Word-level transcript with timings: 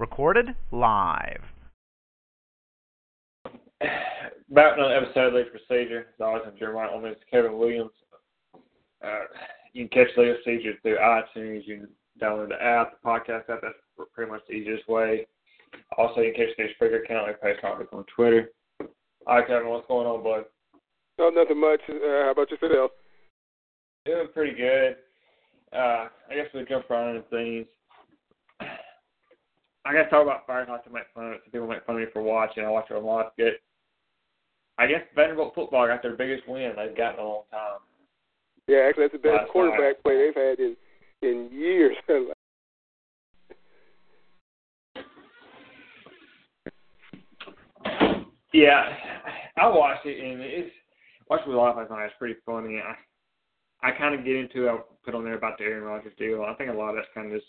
Recorded 0.00 0.54
live. 0.72 1.42
Back 4.48 4.78
on 4.78 4.90
an 4.90 4.92
episode 4.92 5.26
of 5.26 5.34
Illegal 5.34 5.50
Procedure. 5.50 6.06
As 6.14 6.20
always, 6.22 6.42
I'm 6.46 6.56
Jeremiah 6.58 6.88
Olman. 6.88 7.12
It's 7.12 7.20
Kevin 7.30 7.58
Williams. 7.58 7.90
Uh, 9.04 9.24
you 9.74 9.86
can 9.86 10.06
catch 10.06 10.16
Illegal 10.16 10.36
Procedure 10.42 10.72
through 10.80 10.96
iTunes. 10.96 11.66
You 11.66 11.80
can 11.80 11.88
download 12.18 12.48
the 12.48 12.64
app, 12.64 12.92
the 12.92 13.06
podcast 13.06 13.50
app. 13.50 13.60
That's 13.60 14.08
pretty 14.14 14.30
much 14.30 14.40
the 14.48 14.54
easiest 14.54 14.88
way. 14.88 15.26
Also, 15.98 16.22
you 16.22 16.32
can 16.32 16.46
catch 16.46 16.56
the 16.56 16.68
Spreaker 16.82 17.04
account. 17.04 17.26
We 17.26 17.34
post 17.34 17.62
articles 17.62 17.88
on 17.92 18.04
Twitter. 18.16 18.52
All 19.26 19.36
right, 19.36 19.46
Kevin, 19.46 19.68
what's 19.68 19.86
going 19.86 20.06
on, 20.06 20.22
bud? 20.24 20.46
No, 21.18 21.28
nothing 21.28 21.60
much. 21.60 21.80
Uh, 21.90 22.24
how 22.24 22.30
about 22.30 22.50
yourself? 22.50 22.92
Doing 24.06 24.28
pretty 24.32 24.56
good. 24.56 24.96
Uh, 25.74 26.08
I 26.30 26.36
guess 26.36 26.46
we 26.54 26.64
jump 26.64 26.88
right 26.88 27.16
into 27.16 27.28
things. 27.28 27.66
I 29.84 29.92
guess 29.94 30.10
talk 30.10 30.22
about 30.22 30.46
Fahrenheit 30.46 30.84
to 30.84 30.90
make 30.90 31.04
fun 31.14 31.26
of 31.28 31.32
it. 31.32 31.40
Some 31.44 31.52
people 31.52 31.66
make 31.68 31.84
fun 31.86 31.96
of 31.96 32.02
me 32.02 32.08
for 32.12 32.22
watching. 32.22 32.64
I 32.64 32.68
watch 32.70 32.90
it 32.90 32.94
a 32.94 33.00
lot. 33.00 33.36
Get. 33.36 33.60
I 34.78 34.86
guess 34.86 35.02
Vanderbilt 35.14 35.54
football 35.54 35.86
got 35.86 36.02
their 36.02 36.16
biggest 36.16 36.48
win 36.48 36.72
they've 36.76 36.96
gotten 36.96 37.20
in 37.20 37.26
a 37.26 37.28
long 37.28 37.42
time. 37.50 37.80
Yeah, 38.66 38.86
actually, 38.88 39.04
that's 39.04 39.12
the 39.14 39.18
best 39.18 39.34
Last 39.42 39.50
quarterback 39.50 39.80
night. 39.80 40.02
play 40.02 40.16
they've 40.18 40.34
had 40.34 40.58
in 40.58 40.76
in 41.22 41.48
years. 41.52 41.96
Yeah, 48.52 48.82
I 49.56 49.68
watched 49.68 50.06
it 50.06 50.18
and 50.18 50.40
it's 50.42 50.70
watched 51.28 51.44
it 51.46 51.48
with 51.48 51.56
a 51.56 51.60
lot 51.60 51.76
last 51.76 51.90
night. 51.90 52.06
It's 52.06 52.14
pretty 52.18 52.34
funny. 52.44 52.80
I 52.80 52.94
I 53.86 53.92
kind 53.92 54.14
of 54.14 54.24
get 54.24 54.36
into. 54.36 54.68
I 54.68 54.78
put 55.04 55.14
on 55.14 55.24
there 55.24 55.34
about 55.36 55.56
the 55.58 55.64
Aaron 55.64 55.84
Rodgers 55.84 56.12
deal. 56.18 56.42
I 56.44 56.54
think 56.54 56.70
a 56.70 56.72
lot 56.72 56.90
of 56.90 56.96
that's 56.96 57.08
kind 57.14 57.28
of 57.32 57.38
just 57.38 57.46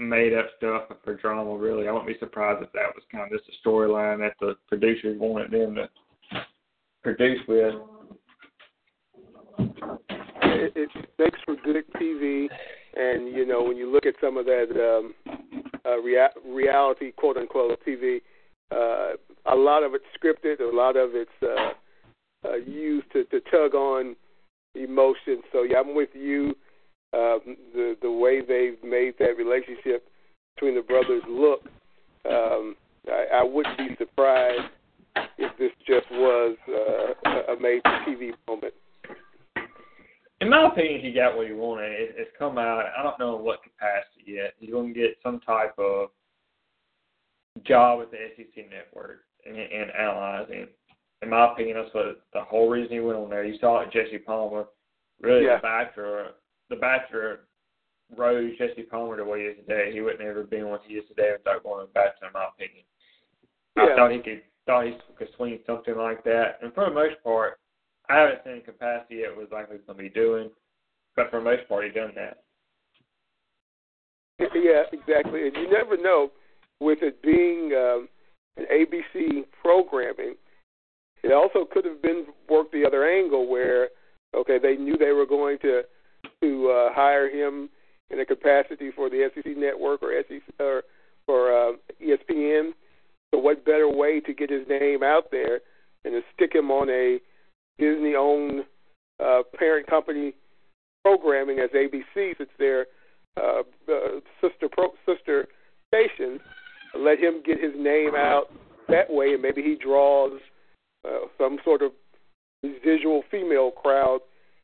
made 0.00 0.34
up 0.34 0.46
stuff 0.56 0.84
for 1.04 1.14
drama. 1.14 1.56
Really, 1.56 1.88
I 1.88 1.92
wouldn't 1.92 2.08
be 2.08 2.18
surprised 2.18 2.62
if 2.62 2.72
that 2.72 2.94
was 2.94 3.04
kind 3.12 3.24
of 3.24 3.38
just 3.38 3.50
a 3.50 3.68
storyline 3.68 4.18
that 4.18 4.34
the 4.40 4.56
producers 4.68 5.18
wanted 5.18 5.50
them 5.50 5.74
to 5.76 5.88
produce 7.02 7.40
with. 7.46 7.74
it, 10.42 10.72
it 10.76 10.90
makes 11.18 11.38
for 11.44 11.56
good 11.64 11.84
TV, 11.94 12.48
and 12.94 13.34
you 13.34 13.46
know 13.46 13.62
when 13.62 13.76
you 13.76 13.90
look 13.90 14.06
at 14.06 14.14
some 14.20 14.36
of 14.36 14.46
that 14.46 14.68
um, 14.70 15.14
uh, 15.86 15.98
rea- 15.98 16.28
reality, 16.46 17.12
quote 17.12 17.36
unquote, 17.36 17.78
TV, 17.86 18.20
uh, 18.72 19.12
a 19.46 19.56
lot 19.56 19.82
of 19.82 19.92
it's 19.94 20.04
scripted, 20.18 20.60
a 20.60 20.76
lot 20.76 20.96
of 20.96 21.10
it's 21.14 21.30
uh, 21.42 22.48
uh, 22.48 22.56
used 22.56 23.10
to, 23.12 23.24
to 23.24 23.40
tug 23.50 23.74
on 23.74 24.16
emotion. 24.74 25.42
So 25.52 25.62
yeah, 25.62 25.78
I'm 25.80 25.94
with 25.94 26.10
you. 26.14 26.54
Um, 27.12 27.56
the 27.74 27.96
the 28.02 28.10
way 28.10 28.40
they've 28.40 28.78
made 28.88 29.14
that 29.18 29.36
relationship 29.36 30.06
between 30.54 30.74
the 30.76 30.82
brothers 30.82 31.22
look, 31.28 31.62
um, 32.30 32.76
I, 33.08 33.40
I 33.40 33.42
wouldn't 33.42 33.78
be 33.78 33.96
surprised 33.98 34.70
if 35.38 35.56
this 35.58 35.72
just 35.86 36.08
was 36.12 36.56
uh, 36.68 37.30
a- 37.30 37.52
for 37.82 37.90
TV 38.06 38.30
moment. 38.46 38.74
In 40.40 40.48
my 40.48 40.68
opinion, 40.68 41.00
he 41.00 41.12
got 41.12 41.36
what 41.36 41.48
he 41.48 41.52
wanted. 41.52 41.90
It, 41.92 42.14
it's 42.16 42.30
come 42.38 42.56
out. 42.58 42.84
I 42.96 43.02
don't 43.02 43.18
know 43.18 43.36
in 43.38 43.44
what 43.44 43.62
capacity 43.62 44.24
yet. 44.32 44.54
He's 44.58 44.70
going 44.70 44.94
to 44.94 44.98
get 44.98 45.16
some 45.22 45.40
type 45.40 45.74
of 45.78 46.10
job 47.64 47.98
with 47.98 48.10
the 48.10 48.18
SEC 48.36 48.70
network 48.70 49.20
and, 49.44 49.56
and 49.56 49.90
analyzing. 49.98 50.66
In 51.22 51.28
my 51.28 51.52
opinion, 51.52 51.76
that's 51.82 51.94
what 51.94 52.22
the 52.32 52.40
whole 52.40 52.70
reason 52.70 52.92
he 52.92 53.00
went 53.00 53.18
on 53.18 53.28
there. 53.28 53.44
You 53.44 53.58
saw 53.60 53.80
it, 53.80 53.92
Jesse 53.92 54.18
Palmer. 54.18 54.64
Really, 55.20 55.44
Yeah. 55.44 55.56
the 55.56 55.62
Bachelor, 55.62 56.28
the 56.70 56.76
Bachelor 56.76 57.40
rose 58.16 58.56
Jesse 58.56 58.82
Palmer 58.82 59.16
to 59.16 59.24
what 59.24 59.40
he 59.40 59.44
is 59.44 59.56
today. 59.58 59.90
He 59.92 60.00
wouldn't 60.00 60.22
ever 60.22 60.44
been 60.44 60.68
what 60.68 60.82
he 60.86 60.94
is 60.94 61.04
today 61.08 61.32
without 61.36 61.62
going 61.62 61.86
to 61.86 61.86
the 61.86 61.92
Bachelor, 61.92 62.28
in 62.28 62.32
my 62.32 62.48
opinion. 62.48 62.84
I 63.76 63.94
thought 63.96 64.12
he 64.12 64.18
could 64.18 64.42
thought 64.66 64.86
he 64.86 64.96
could 65.16 65.28
swing 65.36 65.58
something 65.66 65.96
like 65.96 66.22
that. 66.24 66.58
And 66.62 66.72
for 66.74 66.84
the 66.84 66.94
most 66.94 67.16
part, 67.24 67.58
I 68.08 68.18
haven't 68.18 68.40
seen 68.44 68.62
capacity 68.62 69.16
yet 69.16 69.36
what 69.36 69.50
likely 69.52 69.78
going 69.78 69.98
to 69.98 70.02
be 70.02 70.08
doing, 70.08 70.50
but 71.16 71.30
for 71.30 71.38
the 71.38 71.44
most 71.44 71.68
part, 71.68 71.84
he 71.84 71.90
done 71.90 72.12
that. 72.16 72.42
Yeah, 74.54 74.82
exactly. 74.92 75.46
And 75.46 75.56
you 75.56 75.70
never 75.70 75.96
know 75.96 76.30
with 76.80 77.00
it 77.02 77.22
being 77.22 77.72
um, 77.74 78.08
an 78.56 78.64
ABC 78.72 79.44
programming. 79.62 80.34
It 81.22 81.32
also 81.32 81.66
could 81.70 81.84
have 81.84 82.00
been 82.02 82.26
worked 82.48 82.72
the 82.72 82.84
other 82.86 83.06
angle 83.06 83.48
where, 83.48 83.88
okay, 84.34 84.58
they 84.58 84.76
knew 84.76 84.96
they 84.96 85.12
were 85.12 85.26
going 85.26 85.58
to 85.58 85.82
to 86.42 86.70
uh, 86.70 86.94
hire 86.94 87.28
him 87.28 87.68
in 88.10 88.20
a 88.20 88.26
capacity 88.26 88.90
for 88.94 89.08
the 89.08 89.28
SEC 89.34 89.56
network 89.56 90.02
or 90.02 90.12
SEC 90.28 90.42
or 90.58 90.82
for 91.26 91.52
uh, 91.52 91.72
ESPN. 92.02 92.72
So 93.32 93.40
what 93.40 93.64
better 93.64 93.88
way 93.88 94.20
to 94.20 94.34
get 94.34 94.50
his 94.50 94.66
name 94.68 95.02
out 95.02 95.30
there 95.30 95.60
than 96.02 96.12
to 96.12 96.20
stick 96.34 96.54
him 96.54 96.70
on 96.70 96.88
a 96.88 97.18
Disney-owned 97.78 98.64
uh, 99.22 99.42
parent 99.56 99.86
company 99.86 100.34
programming 101.04 101.60
as 101.60 101.70
ABC, 101.70 102.36
since 102.36 102.50
they're 102.58 102.86
uh, 103.36 103.62
uh, 103.88 104.20
sister 104.40 104.68
pro, 104.70 104.88
sister 105.06 105.46
stations. 105.88 106.40
Let 106.98 107.18
him 107.18 107.42
get 107.44 107.62
his 107.62 107.72
name 107.76 108.14
out 108.16 108.50
that 108.88 109.10
way, 109.10 109.32
and 109.32 109.42
maybe 109.42 109.62
he 109.62 109.76
draws 109.76 110.40
uh, 111.06 111.26
some 111.38 111.58
sort 111.64 111.82
of 111.82 111.92
visual 112.84 113.22
female 113.30 113.70
crowd 113.70 114.20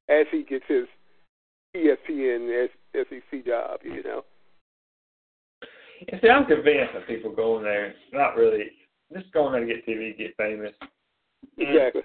as 0.08 0.26
he 0.31 0.43
gets 0.43 0.64
his 0.69 0.87
ESPN 1.76 2.69
SEC 2.94 3.47
job. 3.47 3.81
You 3.84 4.03
know. 4.03 4.25
And 6.09 6.20
see, 6.20 6.28
I'm 6.28 6.47
convinced 6.47 6.92
that 6.94 7.06
people 7.06 7.32
going 7.32 7.64
there, 7.64 7.94
not 8.12 8.37
really, 8.37 8.70
just 9.12 9.32
going 9.32 9.53
there 9.53 9.64
to 9.64 9.66
get 9.66 9.87
TV, 9.87 10.16
get 10.16 10.37
famous. 10.37 10.72
And 10.81 11.69
Exactly. 11.69 12.03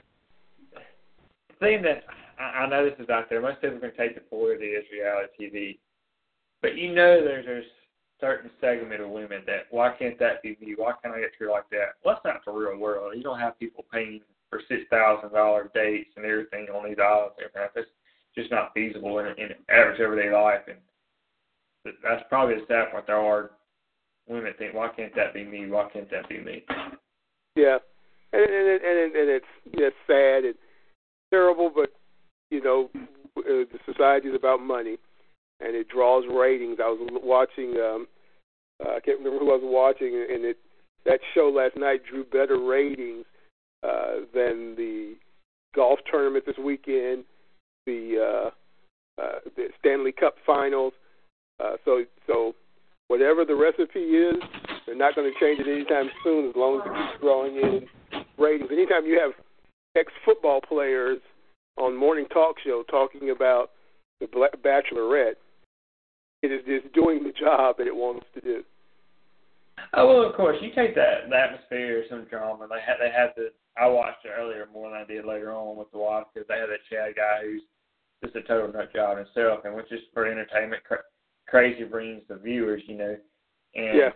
The 0.74 1.56
thing 1.60 1.82
that 1.84 2.04
I, 2.40 2.64
I 2.64 2.70
know 2.70 2.86
this 2.86 3.00
is 3.00 3.10
out 3.10 3.30
there, 3.30 3.42
most 3.42 3.62
people 3.62 3.78
are 3.78 3.80
going 3.80 3.92
to 3.92 3.98
take 3.98 4.18
it 4.18 4.26
for 4.30 4.54
it 4.54 4.64
is 4.64 4.86
reality 4.92 5.50
TV. 5.52 5.80
But 6.62 6.78
you 6.78 6.94
know 6.94 7.22
there's 7.24 7.48
a 7.48 7.68
certain 8.20 8.50
segment 8.62 9.02
of 9.02 9.10
women 9.10 9.42
that, 9.48 9.66
why 9.72 9.94
can't 9.98 10.18
that 10.20 10.42
be 10.42 10.58
me? 10.62 10.76
Why 10.78 10.94
can't 11.02 11.16
I 11.16 11.22
get 11.22 11.34
treated 11.38 11.52
like 11.52 11.70
that? 11.72 11.98
Well, 12.06 12.16
that's 12.16 12.26
not 12.26 12.46
the 12.46 12.52
real 12.52 12.78
world. 12.78 13.14
You 13.18 13.24
don't 13.24 13.40
have 13.40 13.60
people 13.60 13.84
paying 13.92 14.22
for 14.50 14.62
$6,000 14.70 15.74
dates 15.74 16.12
and 16.16 16.26
everything 16.26 16.68
on 16.74 16.88
these 16.88 16.98
islands. 17.02 17.36
and 17.38 17.48
everything. 17.48 17.70
That's 17.76 17.88
just 18.38 18.52
not 18.52 18.74
feasible 18.74 19.20
in, 19.20 19.28
in 19.38 19.50
average 19.70 20.00
everyday 20.00 20.32
life. 20.34 20.62
And 20.68 20.78
that's 22.04 22.24
probably 22.30 22.56
the 22.56 22.62
sad 22.68 22.92
part. 22.92 23.08
There 23.08 23.18
are 23.18 23.52
women 24.28 24.54
think, 24.58 24.74
why 24.74 24.90
can't 24.90 25.16
that 25.16 25.34
be 25.34 25.44
me? 25.44 25.68
Why 25.68 25.90
can't 25.92 26.10
that 26.12 26.30
be 26.30 26.40
me? 26.40 26.64
Yeah, 27.56 27.78
and 28.32 28.44
and 28.44 28.68
and, 28.70 28.84
and, 28.84 29.16
and 29.16 29.30
it's 29.30 29.46
it's 29.74 29.96
sad 30.08 30.46
and 30.46 30.56
terrible, 31.32 31.72
but 31.74 31.92
you 32.50 32.64
know, 32.64 32.90
uh, 33.38 33.42
the 33.46 33.80
society 33.86 34.30
is 34.30 34.36
about 34.36 34.62
money, 34.62 34.98
and 35.60 35.76
it 35.76 35.90
draws 35.90 36.24
ratings. 36.32 36.78
I 36.82 36.88
was 36.88 37.10
watching, 37.24 37.76
um, 37.78 38.08
uh, 38.86 38.96
I 38.96 39.00
can't 39.00 39.20
remember 39.20 39.40
who 39.40 39.52
I 39.52 39.56
was 39.56 39.64
watching, 39.64 40.16
and 40.30 40.46
it 40.46 40.58
that 41.06 41.20
show 41.34 41.50
last 41.50 41.76
night 41.76 42.02
drew 42.10 42.24
better 42.24 42.60
ratings 42.60 43.26
uh, 43.84 44.22
than 44.34 44.76
the 44.76 45.16
golf 45.76 46.00
tournament 46.10 46.46
this 46.46 46.58
weekend, 46.64 47.24
the 47.86 48.52
uh, 49.20 49.22
uh, 49.22 49.40
the 49.56 49.68
Stanley 49.80 50.12
Cup 50.12 50.36
Finals. 50.46 50.94
Uh, 51.60 51.74
so 51.86 52.04
so 52.28 52.54
whatever 53.08 53.46
the 53.46 53.56
recipe 53.56 54.00
is, 54.00 54.36
they're 54.86 54.96
not 54.96 55.16
going 55.16 55.32
to 55.32 55.40
change 55.40 55.60
it 55.60 55.72
anytime 55.72 56.10
soon 56.24 56.50
as 56.50 56.56
long 56.56 56.80
as 56.80 56.88
it 56.88 56.94
keeps 56.94 57.22
drawing 57.22 57.56
in 57.56 57.88
ratings. 58.38 58.70
Anytime 58.72 59.06
you 59.06 59.20
have 59.20 59.32
ex 59.96 60.12
football 60.26 60.62
players 60.62 61.20
on 61.78 61.96
morning 61.96 62.26
talk 62.34 62.56
show 62.64 62.84
talking 62.90 63.30
about 63.30 63.72
the 64.20 64.28
Bachelorette, 64.28 65.36
it 66.42 66.52
is 66.52 66.62
just 66.66 66.94
doing 66.94 67.24
the 67.24 67.32
job 67.32 67.78
that 67.78 67.88
it 67.88 67.96
wants 67.96 68.26
to 68.34 68.42
do. 68.42 68.64
Oh 69.94 70.08
well, 70.08 70.30
of 70.30 70.36
course 70.36 70.58
you 70.62 70.70
take 70.76 70.96
that 70.96 71.30
the 71.30 71.36
atmosphere, 71.36 72.04
some 72.10 72.26
drama. 72.30 72.68
They 72.70 72.82
had 72.86 72.98
they 73.00 73.12
had 73.12 73.34
the. 73.36 73.50
I 73.78 73.88
watched 73.88 74.26
it 74.26 74.32
earlier 74.38 74.68
more 74.74 74.90
than 74.90 75.00
I 75.00 75.06
did 75.06 75.26
later 75.26 75.54
on 75.54 75.78
with 75.78 75.92
the 75.92 75.98
wife 75.98 76.26
because 76.34 76.48
they 76.48 76.60
had 76.60 76.70
that 76.70 76.86
Chad 76.90 77.16
guy 77.16 77.44
who's 77.44 77.62
just 78.24 78.36
a 78.36 78.42
total 78.44 78.72
nut 78.72 78.94
job 78.94 79.18
himself, 79.18 79.66
and 79.66 79.76
which 79.76 79.92
is 79.92 80.02
for 80.14 80.26
entertainment. 80.26 80.84
Cra- 80.84 81.04
crazy 81.48 81.84
brings 81.84 82.22
the 82.28 82.36
viewers, 82.36 82.82
you 82.88 82.96
know, 82.96 83.18
and 83.76 83.98
Yeah. 83.98 84.14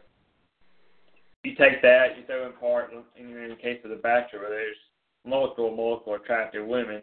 you 1.43 1.55
take 1.55 1.81
that, 1.81 2.17
you 2.17 2.23
throw 2.25 2.45
in 2.45 2.53
part, 2.53 2.91
in 2.91 3.03
in 3.15 3.49
the 3.49 3.55
case 3.55 3.83
of 3.83 3.89
The 3.89 3.95
Bachelor, 3.97 4.41
where 4.41 4.49
there's 4.49 4.77
multiple, 5.25 5.75
multiple 5.75 6.15
attractive 6.15 6.65
women 6.65 7.01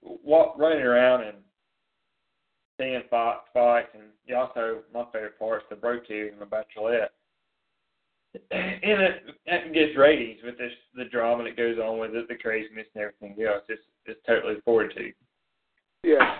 walk, 0.00 0.56
running 0.58 0.82
around 0.82 1.22
and 1.22 1.38
seeing 2.78 3.02
fight, 3.10 3.38
fights, 3.52 3.88
and 3.94 4.04
you 4.26 4.36
also, 4.36 4.82
my 4.92 5.04
favorite 5.12 5.38
part 5.38 5.62
is 5.62 5.68
the 5.68 5.76
bro 5.76 6.00
tube 6.00 6.32
and 6.32 6.40
The 6.40 6.46
Bachelorette. 6.46 7.10
And 8.34 9.00
it, 9.02 9.22
it 9.46 9.72
gets 9.72 9.96
ratings 9.96 10.40
with 10.44 10.58
this 10.58 10.72
the 10.94 11.04
drama 11.04 11.44
that 11.44 11.56
goes 11.56 11.78
on 11.78 11.98
with 11.98 12.14
it, 12.14 12.26
the 12.28 12.34
craziness 12.34 12.86
and 12.94 13.04
everything 13.04 13.44
else. 13.44 13.62
It's 13.68 13.82
it's 14.06 14.20
totally 14.26 14.56
forward 14.64 14.92
to. 14.96 15.12
Yeah. 16.02 16.38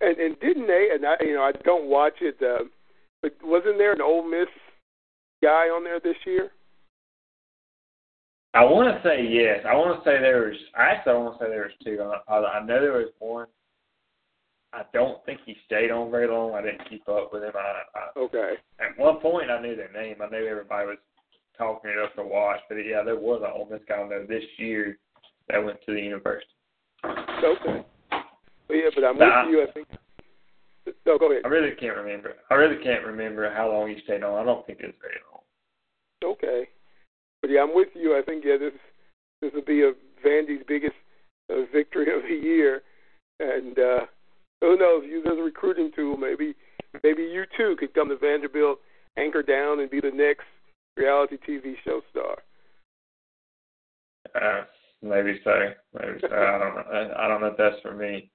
And 0.00 0.16
and 0.18 0.40
didn't 0.40 0.66
they? 0.66 0.88
And 0.94 1.04
I, 1.04 1.16
you 1.20 1.34
know, 1.34 1.42
I 1.42 1.52
don't 1.64 1.88
watch 1.88 2.14
it, 2.20 2.36
uh, 2.42 2.64
but 3.20 3.32
wasn't 3.42 3.78
there 3.78 3.92
an 3.92 4.00
Ole 4.00 4.28
Miss 4.28 4.48
guy 5.42 5.68
on 5.68 5.84
there 5.84 6.00
this 6.00 6.16
year? 6.24 6.50
I 8.54 8.64
want 8.64 8.94
to 8.94 9.08
say 9.08 9.26
yes. 9.26 9.64
I 9.68 9.74
want 9.74 10.02
to 10.02 10.08
say 10.08 10.20
there 10.20 10.48
was. 10.48 10.56
Actually, 10.76 11.12
I 11.12 11.16
want 11.16 11.38
to 11.38 11.44
say 11.44 11.50
there 11.50 11.62
was 11.62 11.72
two. 11.84 12.12
I, 12.28 12.34
I 12.34 12.64
know 12.64 12.80
there 12.80 12.92
was 12.92 13.12
one. 13.18 13.46
Don't 14.92 15.24
think 15.24 15.40
he 15.46 15.56
stayed 15.66 15.90
on 15.90 16.10
very 16.10 16.28
long. 16.28 16.54
I 16.54 16.60
didn't 16.62 16.88
keep 16.88 17.08
up 17.08 17.32
with 17.32 17.42
him. 17.42 17.52
I, 17.56 17.82
I, 17.98 18.18
Okay. 18.18 18.54
at 18.78 18.98
one 18.98 19.20
point, 19.20 19.50
I 19.50 19.60
knew 19.60 19.74
their 19.74 19.92
name. 19.92 20.16
I 20.20 20.28
knew 20.28 20.46
everybody 20.46 20.86
was 20.86 20.98
talking 21.56 21.90
it 21.90 21.98
up 21.98 22.14
to 22.16 22.22
watch. 22.24 22.60
But 22.68 22.76
yeah, 22.76 23.02
there 23.02 23.16
was 23.18 23.40
an 23.42 23.52
Ole 23.54 23.68
Miss 23.70 23.80
guy 23.88 23.96
on 24.02 24.10
there 24.10 24.26
this 24.26 24.44
year 24.58 24.98
that 25.48 25.64
went 25.64 25.78
to 25.86 25.94
the 25.94 26.00
university. 26.00 26.50
Okay. 27.04 27.84
But 28.68 28.74
yeah, 28.74 28.90
but 28.94 29.04
I'm 29.04 29.18
Nah. 29.18 29.44
with 29.46 29.50
you. 29.52 29.62
I 29.62 29.72
think. 29.72 29.88
No, 31.06 31.16
go 31.18 31.30
ahead. 31.30 31.42
I 31.44 31.48
really 31.48 31.74
can't 31.76 31.96
remember. 31.96 32.34
I 32.50 32.54
really 32.54 32.82
can't 32.82 33.04
remember 33.06 33.52
how 33.52 33.70
long 33.70 33.88
he 33.88 34.00
stayed 34.04 34.22
on. 34.22 34.38
I 34.38 34.44
don't 34.44 34.66
think 34.66 34.80
it 34.80 34.86
was 34.86 34.94
very 35.00 35.14
long. 35.32 35.42
Okay. 36.34 36.68
But 37.40 37.50
yeah, 37.50 37.62
I'm 37.62 37.74
with 37.74 37.88
you. 37.94 38.16
I 38.16 38.22
think 38.22 38.44
yeah, 38.44 38.56
this 38.58 38.72
this 39.40 39.52
will 39.54 39.64
be 39.64 39.82
a 39.82 39.92
Vandy's 40.24 40.62
biggest 40.68 40.94
uh, 41.50 41.62
victory 41.72 42.14
of 42.14 42.22
the 42.28 42.34
year, 42.34 42.82
and 43.40 43.78
uh, 43.78 44.00
who 44.62 44.76
knows? 44.76 45.02
Use 45.04 45.26
as 45.26 45.38
a 45.38 45.42
recruiting 45.42 45.90
tool. 45.94 46.16
Maybe 46.16 46.54
maybe 47.02 47.22
you 47.22 47.44
too 47.56 47.76
could 47.78 47.92
come 47.94 48.08
to 48.08 48.16
Vanderbilt, 48.16 48.78
anchor 49.18 49.42
down, 49.42 49.80
and 49.80 49.90
be 49.90 50.00
the 50.00 50.10
next 50.10 50.44
reality 50.96 51.36
TV 51.46 51.74
show 51.84 52.00
star. 52.10 52.38
Uh, 54.34 54.64
maybe 55.02 55.40
so. 55.44 55.50
Maybe 55.98 56.18
so. 56.20 56.28
I 56.28 56.58
don't 56.58 56.74
know. 56.76 57.14
I- 57.18 57.28
don't 57.28 57.40
know 57.40 57.48
if 57.48 57.56
that's 57.56 57.80
for 57.82 57.92
me. 57.92 58.30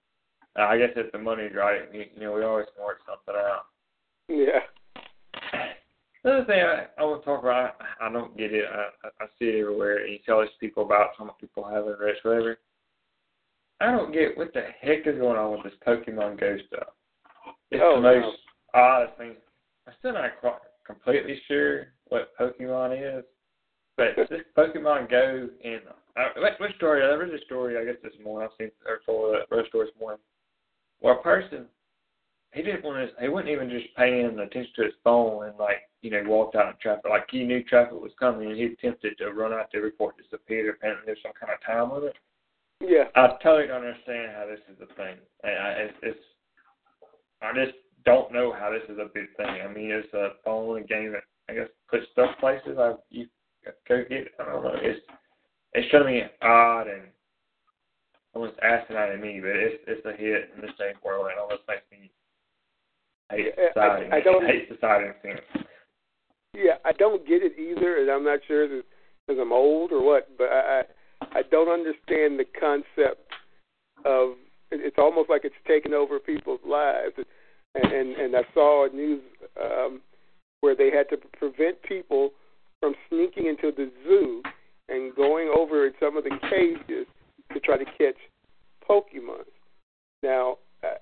Uh, 0.60 0.64
I 0.64 0.78
guess 0.78 0.90
if 0.96 1.12
the 1.12 1.20
money's 1.20 1.54
right, 1.56 1.82
you, 1.94 2.06
you 2.16 2.22
know, 2.22 2.34
we 2.34 2.44
always 2.44 2.66
can 2.76 2.84
work 2.84 3.00
something 3.06 3.36
out. 3.40 3.66
Yeah. 4.28 4.60
Another 6.24 6.46
thing 6.46 6.60
I, 6.62 6.88
I 7.00 7.06
want 7.06 7.22
to 7.22 7.26
talk 7.26 7.42
about, 7.42 7.76
I, 8.02 8.08
I 8.08 8.12
don't 8.12 8.36
get 8.36 8.54
it. 8.54 8.66
I, 8.70 9.08
I 9.22 9.28
see 9.40 9.46
it 9.46 9.62
everywhere. 9.62 10.06
You 10.06 10.18
tell 10.26 10.42
these 10.42 10.50
people 10.60 10.84
about 10.84 11.12
some 11.18 11.32
people 11.40 11.64
having 11.64 11.96
rich, 12.00 12.18
whatever. 12.24 12.58
I 13.80 13.92
don't 13.92 14.12
get 14.14 14.38
what 14.38 14.54
the 14.54 14.64
heck 14.82 15.06
is 15.06 15.20
going 15.20 15.38
on 15.38 15.52
with 15.52 15.64
this 15.64 15.74
Pokemon 15.86 16.40
Go 16.40 16.58
stuff. 16.68 16.90
It's 17.72 17.82
Oh, 17.84 18.02
the 18.02 18.02
no. 18.02 18.20
most 18.22 18.38
oddest 18.74 19.18
thing. 19.18 19.36
I'm 19.88 19.94
still 20.00 20.14
not 20.14 20.40
quite 20.40 20.56
completely 20.86 21.40
sure 21.48 21.88
what 22.08 22.36
Pokemon 22.40 23.20
is, 23.20 23.24
but 23.96 24.16
this 24.30 24.42
Pokemon 24.58 25.10
Go 25.10 25.50
and 25.64 25.82
uh, 26.16 26.30
what, 26.38 26.76
story? 26.76 27.04
I 27.04 27.14
read 27.14 27.34
a 27.34 27.46
story 27.46 27.78
I 27.78 27.86
guess 27.86 28.02
this 28.02 28.14
morning. 28.24 28.50
I've 28.50 28.58
seen 28.58 28.72
or 28.88 29.00
saw 29.06 29.32
that 29.34 29.56
read 29.56 29.66
a 29.66 29.68
story 29.70 29.86
this 29.86 30.00
morning. 30.00 30.20
Where 31.00 31.14
a 31.14 31.22
person 31.22 31.68
he 32.54 32.64
didn't 32.64 32.84
want 32.84 32.98
to. 33.16 33.22
He 33.22 33.30
wasn't 33.30 33.50
even 33.50 33.70
just 33.70 33.94
paying 33.96 34.40
attention 34.40 34.72
to 34.78 34.84
his 34.86 34.94
phone 35.04 35.46
and 35.46 35.58
like 35.58 35.90
you 36.02 36.10
know 36.10 36.24
walked 36.26 36.56
out 36.56 36.68
in 36.70 36.74
traffic. 36.82 37.06
Like 37.10 37.28
he 37.30 37.44
knew 37.44 37.64
traffic 37.64 37.94
was 37.94 38.12
coming 38.20 38.50
and 38.50 38.58
he 38.58 38.66
attempted 38.66 39.18
to 39.20 39.32
run 39.32 39.54
out 39.54 39.72
the 39.72 39.80
report 39.80 40.16
disappeared. 40.18 40.74
Apparently 40.76 41.04
there's 41.06 41.20
some 41.22 41.34
kind 41.40 41.54
of 41.54 41.62
time 41.66 41.94
limit. 41.94 42.16
Yeah. 42.82 43.06
I 43.16 43.28
totally 43.42 43.68
don't 43.68 43.84
understand 43.86 44.32
how 44.36 44.46
this 44.46 44.60
is 44.72 44.78
a 44.82 44.94
thing. 44.96 45.16
I, 45.44 45.48
I, 45.48 45.70
it's, 45.90 45.94
it's 46.04 46.20
I 47.42 47.54
just 47.54 47.78
don't 48.06 48.32
know 48.32 48.54
how 48.58 48.70
this 48.72 48.84
is 48.90 49.00
a 49.00 49.10
big 49.14 49.26
thing. 49.36 49.48
I 49.48 49.68
mean, 49.72 49.92
it's 49.92 50.14
a 50.14 50.30
phone 50.46 50.86
game 50.88 51.14
that 51.14 51.24
I 51.50 51.54
guess 51.54 51.70
puts 51.90 52.06
stuff 52.12 52.32
places. 52.40 52.78
I 52.80 52.94
you 53.10 53.28
go 53.88 54.04
get. 54.10 54.28
I 54.40 54.46
don't 54.46 54.64
know. 54.64 54.76
It's 54.76 55.00
it's 55.74 55.90
showing 55.92 56.06
me 56.16 56.22
odd 56.42 56.88
and 56.88 57.04
almost 58.34 58.58
asinine 58.62 59.12
to 59.12 59.18
me, 59.18 59.40
but 59.42 59.50
it's 59.56 59.84
it's 59.88 60.06
a 60.06 60.14
hit 60.14 60.52
in 60.56 60.62
the 60.62 60.74
same 60.80 60.96
world 61.04 61.28
and 61.32 61.40
almost 61.40 61.64
makes 61.68 61.84
me 61.92 62.12
hate 63.32 63.54
Yeah, 63.58 63.64
I- 63.66 63.68
society. 63.74 64.10
I 64.12 64.22
don't- 64.22 64.46
hate 64.46 64.70
society 64.70 65.06
in 65.24 65.32
a 65.32 65.36
sense. 65.36 65.66
Yeah, 66.54 66.78
I 66.86 66.92
don't 66.94 67.28
get 67.28 67.44
it 67.44 67.54
either, 67.60 67.98
and 68.02 68.10
I'm 68.10 68.24
not 68.24 68.40
sure 68.48 68.68
because 68.68 69.40
I'm 69.40 69.52
old 69.54 69.92
or 69.92 70.02
what, 70.02 70.28
but 70.40 70.50
I 70.50 70.84
I 71.38 71.44
don't 71.52 71.70
understand 71.70 72.40
the 72.40 72.46
concept 72.60 73.32
of 74.06 74.32
it's 74.72 74.98
almost 74.98 75.30
like 75.30 75.42
it's 75.46 75.56
taken 75.68 75.94
over 75.94 76.20
people's 76.20 76.60
lives, 76.68 77.14
and 77.76 77.92
and, 77.92 78.16
and 78.16 78.36
I 78.36 78.42
saw 78.56 78.88
a 78.88 78.90
news 78.90 79.22
um, 79.62 80.02
where 80.62 80.76
they 80.76 80.90
had 80.90 81.08
to 81.10 81.18
prevent 81.38 81.82
people 81.84 82.32
from 82.80 82.96
sneaking 83.08 83.46
into 83.46 83.72
the 83.72 83.92
zoo 84.04 84.42
and 84.90 85.16
going 85.16 85.54
over 85.56 85.86
in 85.86 85.94
some 86.00 86.18
of 86.18 86.24
the 86.24 86.36
cages 86.50 87.06
to 87.54 87.60
try 87.60 87.78
to 87.78 87.86
catch 87.86 88.18
Pokemon. 88.90 89.46
Now, 90.24 90.58
uh, 90.84 90.98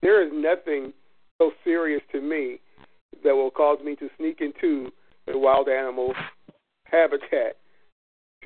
there 0.00 0.24
is 0.24 0.30
nothing 0.32 0.92
so 1.38 1.50
serious 1.64 2.02
to 2.12 2.20
me 2.20 2.60
that 3.24 3.34
will 3.34 3.50
cause 3.50 3.78
me 3.84 3.96
to 3.96 4.08
sneak 4.16 4.40
into 4.40 4.92
a 5.26 5.36
wild 5.36 5.68
animal 5.68 6.14
habitat 6.84 7.56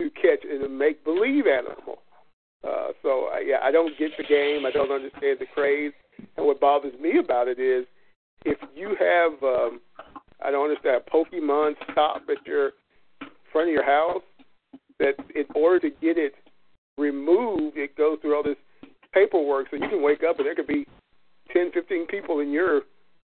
to 0.01 0.11
catch 0.11 0.43
a 0.45 0.69
make 0.69 1.05
believe 1.05 1.45
animal. 1.47 2.03
Uh, 2.67 2.89
so 3.03 3.29
uh, 3.33 3.39
yeah, 3.39 3.61
I 3.63 3.71
don't 3.71 3.97
get 3.99 4.11
the 4.19 4.25
game. 4.25 4.67
I 4.67 4.73
don't 4.73 4.91
understand 4.91 5.39
the 5.39 5.47
craze. 5.55 5.93
And 6.37 6.47
what 6.47 6.61
bothers 6.61 6.93
me 7.01 7.19
about 7.19 7.49
it 7.49 7.59
is 7.59 7.87
if 8.45 8.59
you 8.75 8.97
have 8.99 9.33
um, 9.43 9.81
I 10.45 10.51
don't 10.51 10.69
understand 10.69 11.03
a 11.07 11.11
Pokemon 11.11 11.75
stop 11.93 12.23
at 12.29 12.47
your 12.47 12.73
front 13.53 13.69
of 13.69 13.75
your 13.75 13.85
house 13.85 14.23
that 14.99 15.15
in 15.35 15.45
order 15.55 15.81
to 15.81 15.91
get 16.01 16.17
it 16.19 16.35
removed, 16.99 17.77
it 17.77 17.97
goes 17.97 18.19
through 18.21 18.37
all 18.37 18.43
this 18.43 18.57
paperwork. 19.13 19.69
So 19.71 19.77
you 19.77 19.89
can 19.89 20.03
wake 20.03 20.23
up 20.29 20.39
and 20.39 20.47
there 20.47 20.55
could 20.55 20.67
be 20.67 20.87
ten, 21.53 21.71
fifteen 21.73 22.07
people 22.07 22.41
in 22.41 22.51
your 22.51 22.83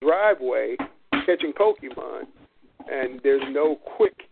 driveway 0.02 0.78
catching 1.26 1.54
Pokemon, 1.54 2.24
and 2.90 3.20
there's 3.24 3.44
no 3.52 3.76
quick 3.98 4.27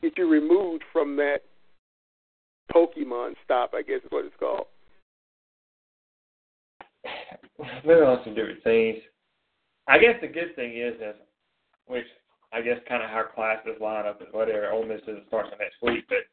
get 0.00 0.18
you 0.18 0.28
removed 0.28 0.84
from 0.92 1.16
that 1.16 1.38
Pokemon 2.72 3.34
stop. 3.44 3.72
I 3.74 3.82
guess 3.82 4.00
is 4.04 4.10
what 4.10 4.24
it's 4.24 4.34
called. 4.38 4.66
moving 7.84 8.04
on 8.04 8.20
some 8.24 8.34
different 8.34 8.62
things. 8.62 8.98
I 9.86 9.98
guess 9.98 10.14
the 10.20 10.28
good 10.28 10.54
thing 10.54 10.76
is, 10.76 10.94
is 10.94 11.16
which 11.86 12.06
I 12.52 12.60
guess 12.60 12.78
kind 12.88 13.02
of 13.02 13.10
how 13.10 13.24
classes 13.34 13.80
line 13.80 14.06
up 14.06 14.20
is 14.20 14.28
whatever. 14.32 14.70
Ole 14.70 14.86
Miss 14.86 15.00
doesn't 15.00 15.26
start 15.28 15.46
until 15.46 15.58
next 15.58 15.82
week, 15.82 16.04
but 16.08 16.24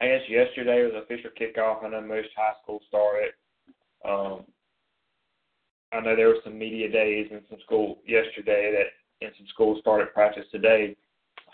I 0.00 0.08
guess 0.08 0.22
yesterday 0.28 0.84
was 0.84 1.02
official 1.02 1.30
kickoff. 1.38 1.84
I 1.84 1.88
know 1.88 2.00
most 2.00 2.28
high 2.36 2.52
schools 2.62 2.82
started. 2.88 3.32
Um, 4.04 4.44
I 5.92 6.00
know 6.00 6.16
there 6.16 6.28
were 6.28 6.42
some 6.42 6.58
media 6.58 6.90
days 6.90 7.28
in 7.30 7.40
some 7.48 7.60
school 7.64 7.98
yesterday 8.06 8.74
that, 8.76 9.26
and 9.26 9.34
some 9.38 9.46
schools 9.48 9.78
started 9.80 10.12
practice 10.12 10.44
today. 10.50 10.96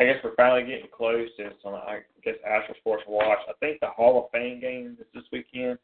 I 0.01 0.05
guess 0.05 0.17
we're 0.25 0.35
finally 0.35 0.63
getting 0.63 0.89
close 0.91 1.29
to 1.37 1.51
some, 1.63 1.75
I 1.75 2.01
guess, 2.25 2.37
Astro 2.49 2.75
Sports 2.81 3.03
Watch. 3.07 3.39
I 3.47 3.53
think 3.61 3.81
the 3.81 3.89
Hall 3.89 4.25
of 4.25 4.31
Fame 4.31 4.59
game 4.59 4.97
is 4.99 5.07
this 5.13 5.25
weekend. 5.31 5.79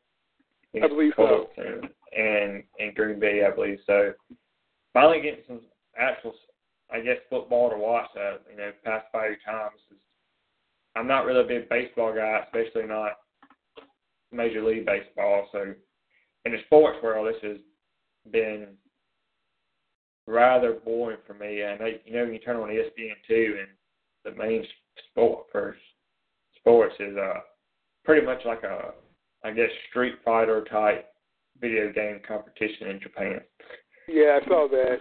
I 0.82 0.88
believe 0.88 1.12
so. 1.16 1.48
And, 1.58 1.88
and 2.16 2.62
and 2.78 2.94
Green 2.94 3.20
Bay, 3.20 3.46
I 3.46 3.54
believe. 3.54 3.78
So 3.86 4.12
finally 4.94 5.20
getting 5.20 5.44
some 5.46 5.60
actual, 5.98 6.34
I 6.90 7.00
guess, 7.00 7.16
football 7.28 7.70
to 7.70 7.76
watch. 7.76 8.08
Uh, 8.16 8.38
you 8.50 8.56
know, 8.56 8.72
past 8.84 9.04
five 9.12 9.32
times. 9.44 9.80
I'm 10.94 11.06
not 11.06 11.26
really 11.26 11.44
a 11.44 11.60
big 11.60 11.68
baseball 11.68 12.14
guy, 12.14 12.40
especially 12.44 12.88
not 12.88 13.12
Major 14.32 14.64
League 14.64 14.86
Baseball. 14.86 15.46
So 15.52 15.74
in 16.46 16.52
the 16.52 16.58
sports 16.66 16.98
world, 17.02 17.28
this 17.28 17.42
has 17.50 17.58
been 18.32 18.68
rather 20.26 20.72
boring 20.72 21.18
for 21.26 21.34
me. 21.34 21.60
And 21.60 21.80
you 22.06 22.14
know, 22.14 22.24
you 22.24 22.38
turn 22.38 22.56
on 22.56 22.70
ESPN 22.70 23.12
two, 23.28 23.56
and 23.60 23.68
the 24.26 24.42
main 24.42 24.64
sport 25.10 25.46
for 25.52 25.76
sports 26.58 26.94
is 26.98 27.16
uh 27.16 27.40
pretty 28.06 28.24
much 28.24 28.40
like 28.46 28.62
a, 28.62 28.92
I 29.44 29.50
guess, 29.50 29.68
Street 29.90 30.14
Fighter 30.24 30.64
type 30.70 31.08
video 31.60 31.92
game 31.92 32.20
competition 32.26 32.88
in 32.88 33.00
Japan. 33.00 33.40
Yeah, 34.08 34.38
I 34.42 34.46
saw 34.48 34.68
that. 34.70 34.96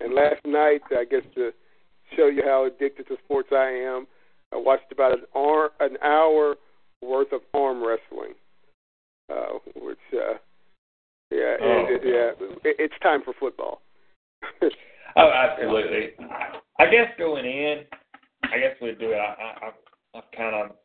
And 0.00 0.14
last 0.14 0.44
night, 0.44 0.82
I 0.90 1.04
guess 1.04 1.22
to 1.36 1.52
show 2.16 2.26
you 2.26 2.42
how 2.44 2.66
addicted 2.66 3.06
to 3.08 3.16
sports 3.24 3.48
I 3.52 3.68
am, 3.68 4.06
I 4.52 4.56
watched 4.56 4.90
about 4.92 5.12
an 5.12 5.24
hour, 5.34 5.70
an 5.80 5.96
hour 6.02 6.56
worth 7.02 7.32
of 7.32 7.40
arm 7.54 7.78
wrestling. 7.84 8.34
uh, 9.32 9.58
which 9.76 9.98
uh, 10.12 10.34
yeah, 11.30 11.56
Oh, 11.60 11.86
it, 11.88 12.02
it, 12.02 12.02
yeah, 12.04 12.46
it, 12.64 12.76
it's 12.78 12.94
time 13.02 13.20
for 13.24 13.32
football. 13.38 13.80
Oh, 15.16 15.30
absolutely. 15.30 16.08
I 16.80 16.86
guess 16.86 17.06
going 17.16 17.44
in, 17.46 17.84
I 18.42 18.58
guess 18.58 18.74
we'd 18.82 18.98
do 18.98 19.12
it. 19.12 19.16
I, 19.16 19.66
I, 19.66 20.18
I 20.18 20.20
kind 20.36 20.56
of 20.56 20.76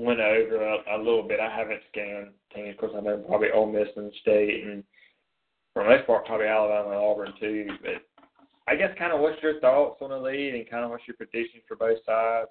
went 0.00 0.20
over 0.20 0.64
a, 0.64 0.96
a 0.96 0.98
little 0.98 1.22
bit. 1.22 1.40
I 1.40 1.54
haven't 1.54 1.80
scanned 1.90 2.28
teams. 2.54 2.74
Of 2.74 2.78
course, 2.78 2.92
I 2.96 3.00
know 3.00 3.18
probably 3.18 3.50
Ole 3.50 3.70
Miss 3.70 3.88
and 3.96 4.12
State, 4.22 4.64
and 4.64 4.82
for 5.74 5.84
the 5.84 5.90
most 5.90 6.06
part, 6.06 6.26
probably 6.26 6.46
Alabama 6.46 6.90
and 6.90 6.98
Auburn 6.98 7.32
too. 7.38 7.66
But 7.82 8.02
I 8.66 8.76
guess 8.76 8.90
kind 8.98 9.12
of 9.12 9.20
what's 9.20 9.42
your 9.42 9.60
thoughts 9.60 9.98
on 10.00 10.10
the 10.10 10.18
lead, 10.18 10.54
and 10.54 10.68
kind 10.68 10.84
of 10.84 10.90
what's 10.90 11.06
your 11.06 11.16
predictions 11.16 11.62
for 11.68 11.76
both 11.76 11.98
sides, 12.06 12.50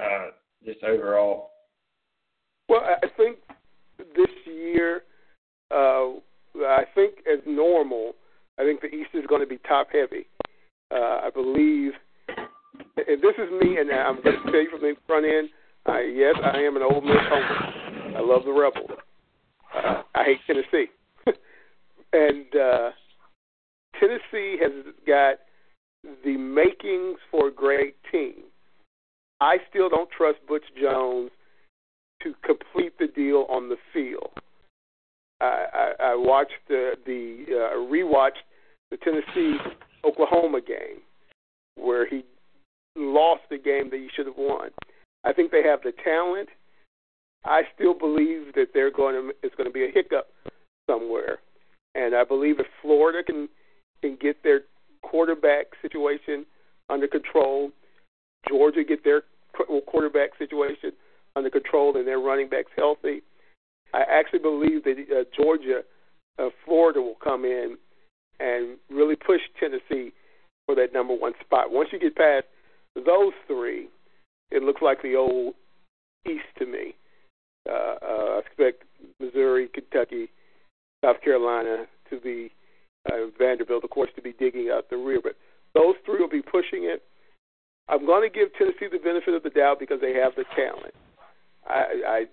uh, 0.00 0.28
just 0.64 0.82
overall. 0.82 1.50
Well, 2.68 2.82
I 2.82 3.06
think 3.16 3.38
this 3.98 4.30
year, 4.46 5.02
uh, 5.70 6.14
I 6.56 6.84
think 6.94 7.16
as 7.30 7.40
normal, 7.46 8.14
I 8.58 8.62
think 8.62 8.80
the 8.80 8.88
East 8.88 9.10
is 9.14 9.26
going 9.28 9.42
to 9.42 9.46
be 9.46 9.58
top 9.68 9.88
heavy. 9.92 10.26
Uh, 10.90 11.20
I 11.24 11.30
believe, 11.32 11.92
and 12.28 13.20
this 13.20 13.34
is 13.38 13.50
me, 13.60 13.78
and 13.78 13.90
I'm 13.90 14.22
going 14.22 14.36
to 14.36 14.50
tell 14.50 14.60
you 14.60 14.70
from 14.70 14.80
the 14.80 14.94
front 15.06 15.26
end. 15.26 15.48
Uh, 15.86 16.00
yes, 16.00 16.34
I 16.42 16.58
am 16.58 16.76
an 16.76 16.82
Ole 16.82 17.02
Miss 17.02 17.16
homer. 17.28 18.16
I 18.16 18.20
love 18.20 18.44
the 18.44 18.52
Rebels. 18.52 18.98
Uh, 19.74 20.02
I 20.14 20.24
hate 20.24 20.38
Tennessee, 20.46 20.90
and 22.12 22.46
uh, 22.56 22.90
Tennessee 24.00 24.56
has 24.62 24.94
got 25.06 25.36
the 26.24 26.36
makings 26.36 27.18
for 27.30 27.48
a 27.48 27.52
great 27.52 27.96
team. 28.10 28.44
I 29.40 29.58
still 29.68 29.88
don't 29.88 30.08
trust 30.10 30.38
Butch 30.48 30.64
Jones 30.80 31.30
to 32.22 32.34
complete 32.44 32.98
the 32.98 33.08
deal 33.08 33.46
on 33.50 33.68
the 33.68 33.76
field. 33.92 34.30
I, 35.40 35.66
I, 35.74 35.92
I 36.00 36.14
watched 36.14 36.52
the 36.68 36.92
the 37.04 37.44
uh, 37.50 37.76
rewatched 37.76 38.44
the 38.90 38.96
Tennessee 38.98 39.56
Oklahoma 40.04 40.60
game 40.60 41.02
where 41.76 42.06
he 42.08 42.24
lost 42.96 43.42
the 43.50 43.58
game 43.58 43.90
that 43.90 43.98
he 43.98 44.08
should 44.14 44.26
have 44.26 44.36
won. 44.38 44.70
I 45.24 45.32
think 45.32 45.50
they 45.50 45.62
have 45.62 45.80
the 45.82 45.92
talent. 46.04 46.48
I 47.44 47.62
still 47.74 47.94
believe 47.94 48.54
that 48.54 48.68
they're 48.72 48.90
going 48.90 49.14
to 49.14 49.34
it's 49.42 49.54
going 49.54 49.68
to 49.68 49.72
be 49.72 49.84
a 49.84 49.92
hiccup 49.92 50.28
somewhere, 50.88 51.38
and 51.94 52.14
I 52.14 52.24
believe 52.24 52.60
if 52.60 52.66
Florida 52.82 53.22
can 53.22 53.48
can 54.02 54.16
get 54.20 54.42
their 54.42 54.62
quarterback 55.02 55.66
situation 55.82 56.46
under 56.88 57.06
control, 57.06 57.70
Georgia 58.48 58.84
get 58.84 59.04
their 59.04 59.22
quarterback 59.86 60.30
situation 60.38 60.92
under 61.36 61.50
control, 61.50 61.96
and 61.96 62.06
their 62.06 62.18
running 62.18 62.48
backs 62.48 62.70
healthy. 62.76 63.22
I 63.92 64.02
actually 64.10 64.40
believe 64.40 64.84
that 64.84 64.96
uh, 65.10 65.24
Georgia, 65.36 65.82
uh, 66.38 66.48
Florida 66.64 67.00
will 67.00 67.16
come 67.22 67.44
in 67.44 67.76
and 68.40 68.76
really 68.90 69.16
push 69.16 69.40
Tennessee 69.60 70.12
for 70.66 70.74
that 70.74 70.92
number 70.92 71.14
one 71.14 71.32
spot. 71.44 71.70
Once 71.70 71.90
you 71.92 71.98
get 71.98 72.16
past 72.16 72.46
those 72.94 73.32
three, 73.46 73.88
it 74.50 74.62
looks 74.62 74.82
like 74.82 75.02
the 75.02 75.16
old 75.16 75.54
East 76.26 76.44
to 76.58 76.66
me. 76.66 76.94
Uh, 77.68 77.94
uh, 78.02 78.36
I 78.36 78.40
expect 78.44 78.84
Missouri, 79.20 79.68
Kentucky, 79.72 80.30
South 81.04 81.20
Carolina 81.22 81.86
to 82.10 82.20
be 82.20 82.50
uh, 83.10 83.26
Vanderbilt, 83.38 83.84
of 83.84 83.90
course, 83.90 84.10
to 84.16 84.22
be 84.22 84.32
digging 84.32 84.70
out 84.72 84.90
the 84.90 84.96
rear. 84.96 85.20
But 85.22 85.36
those 85.74 85.94
three 86.04 86.18
will 86.20 86.28
be 86.28 86.42
pushing 86.42 86.84
it. 86.84 87.02
I'm 87.88 88.06
going 88.06 88.28
to 88.28 88.34
give 88.34 88.48
Tennessee 88.56 88.86
the 88.90 88.98
benefit 88.98 89.34
of 89.34 89.42
the 89.42 89.50
doubt 89.50 89.78
because 89.78 90.00
they 90.00 90.14
have 90.14 90.32
the 90.36 90.44
talent. 90.56 90.94
I, 91.66 92.26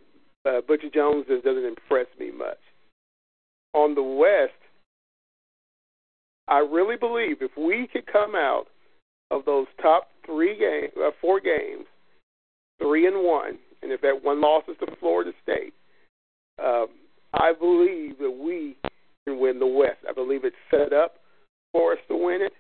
I 0.45 0.49
uh, 0.49 0.61
Butcher 0.67 0.89
Jones 0.93 1.25
doesn't 1.27 1.65
impress 1.65 2.07
me 2.19 2.31
much. 2.31 2.57
On 3.73 3.95
the 3.95 4.03
West, 4.03 4.53
I 6.47 6.59
really 6.59 6.97
believe 6.97 7.37
if 7.41 7.51
we 7.57 7.87
could 7.91 8.05
come 8.11 8.35
out 8.35 8.65
of 9.29 9.45
those 9.45 9.67
top 9.81 10.09
three 10.25 10.57
games, 10.57 10.93
uh, 11.01 11.11
four 11.21 11.39
games, 11.39 11.85
three 12.81 13.07
and 13.07 13.23
one, 13.23 13.57
and 13.81 13.91
if 13.91 14.01
that 14.01 14.23
one 14.23 14.41
loss 14.41 14.63
is 14.67 14.75
to 14.79 14.95
Florida 14.99 15.31
State, 15.43 15.73
um, 16.63 16.87
I 17.33 17.53
believe 17.57 18.17
that 18.19 18.31
we 18.31 18.75
can 19.25 19.39
win 19.39 19.59
the 19.59 19.67
West. 19.67 19.99
I 20.09 20.13
believe 20.13 20.43
it's 20.43 20.55
set 20.69 20.93
up 20.93 21.15
for 21.71 21.93
us 21.93 21.99
to 22.07 22.15
win 22.15 22.41
it. 22.41 22.53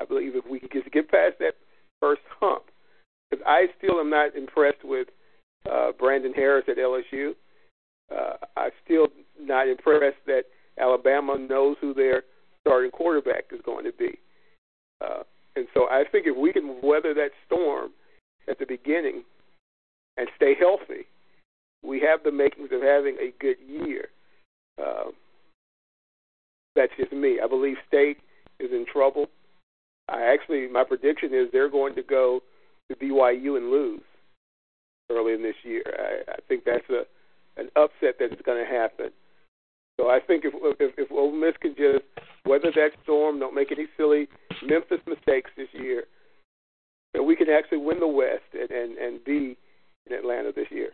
I 0.00 0.04
believe 0.04 0.36
if 0.36 0.44
we 0.48 0.60
could 0.60 0.72
just 0.72 0.90
get 0.92 1.10
past 1.10 1.34
that 1.40 1.54
first 2.00 2.22
hump, 2.40 2.64
because 3.30 3.44
I 3.46 3.66
still 3.78 4.00
am 4.00 4.10
not 4.10 4.36
impressed 4.36 4.84
with 4.84 5.08
uh, 5.70 5.92
Brandon 5.98 6.32
Harris 6.32 6.64
at 6.68 6.76
LSU. 6.76 7.32
Uh, 8.10 8.36
I'm 8.56 8.70
still 8.84 9.08
not 9.40 9.68
impressed 9.68 10.24
that 10.26 10.44
Alabama 10.78 11.36
knows 11.36 11.76
who 11.80 11.92
their 11.92 12.22
starting 12.60 12.90
quarterback 12.90 13.44
is 13.52 13.60
going 13.64 13.84
to 13.84 13.92
be. 13.92 14.18
Uh, 15.00 15.22
and 15.56 15.66
so 15.74 15.88
I 15.90 16.04
think 16.10 16.26
if 16.26 16.36
we 16.36 16.52
can 16.52 16.76
weather 16.82 17.12
that 17.14 17.30
storm 17.46 17.90
at 18.48 18.58
the 18.58 18.66
beginning 18.66 19.24
and 20.18 20.28
stay 20.36 20.54
healthy, 20.58 21.06
we 21.82 22.00
have 22.00 22.22
the 22.24 22.32
makings 22.32 22.70
of 22.72 22.82
having 22.82 23.16
a 23.16 23.32
good 23.40 23.56
year. 23.66 24.08
Uh, 24.82 25.10
that's 26.74 26.92
just 26.98 27.12
me. 27.12 27.38
I 27.42 27.48
believe 27.48 27.76
State 27.86 28.18
is 28.60 28.70
in 28.72 28.84
trouble. 28.92 29.26
I 30.08 30.22
actually, 30.22 30.68
my 30.68 30.84
prediction 30.84 31.32
is 31.32 31.48
they're 31.52 31.70
going 31.70 31.94
to 31.96 32.02
go 32.02 32.40
to 32.90 32.96
BYU 32.96 33.56
and 33.56 33.70
lose 33.70 34.00
early 35.10 35.34
in 35.34 35.42
this 35.42 35.56
year. 35.62 35.82
I, 35.86 36.32
I 36.32 36.36
think 36.48 36.64
that's 36.64 36.88
a 36.90 37.02
an 37.56 37.68
upset 37.74 38.14
that's 38.20 38.40
going 38.42 38.64
to 38.64 38.70
happen. 38.70 39.10
So 39.98 40.08
I 40.08 40.20
think 40.24 40.44
if 40.44 40.54
if, 40.80 40.94
if 40.96 41.10
Ole 41.10 41.32
Miss 41.32 41.54
can 41.60 41.74
just 41.76 42.04
weather 42.46 42.70
that 42.74 42.90
storm, 43.02 43.40
don't 43.40 43.54
make 43.54 43.72
any 43.72 43.86
silly 43.96 44.28
Memphis 44.62 45.00
mistakes 45.06 45.50
this 45.56 45.68
year, 45.72 46.04
then 47.12 47.26
we 47.26 47.34
can 47.34 47.50
actually 47.50 47.78
win 47.78 48.00
the 48.00 48.06
West 48.06 48.46
and 48.54 48.70
and, 48.70 48.96
and 48.96 49.24
be 49.24 49.56
in 50.10 50.16
Atlanta 50.16 50.52
this 50.52 50.66
year. 50.70 50.90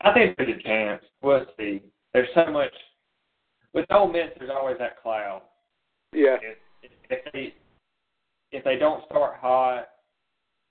I 0.00 0.14
think 0.14 0.36
there's 0.36 0.56
a 0.58 0.62
chance. 0.62 1.02
We'll 1.22 1.44
see. 1.58 1.82
There's 2.12 2.28
so 2.34 2.50
much 2.50 2.72
with 3.74 3.86
Ole 3.90 4.12
Miss. 4.12 4.30
There's 4.38 4.50
always 4.50 4.76
that 4.78 5.02
cloud. 5.02 5.42
Yeah. 6.12 6.36
If, 6.82 6.90
if 7.10 7.32
they 7.32 7.54
if 8.52 8.64
they 8.64 8.76
don't 8.76 9.04
start 9.06 9.36
hot, 9.40 9.88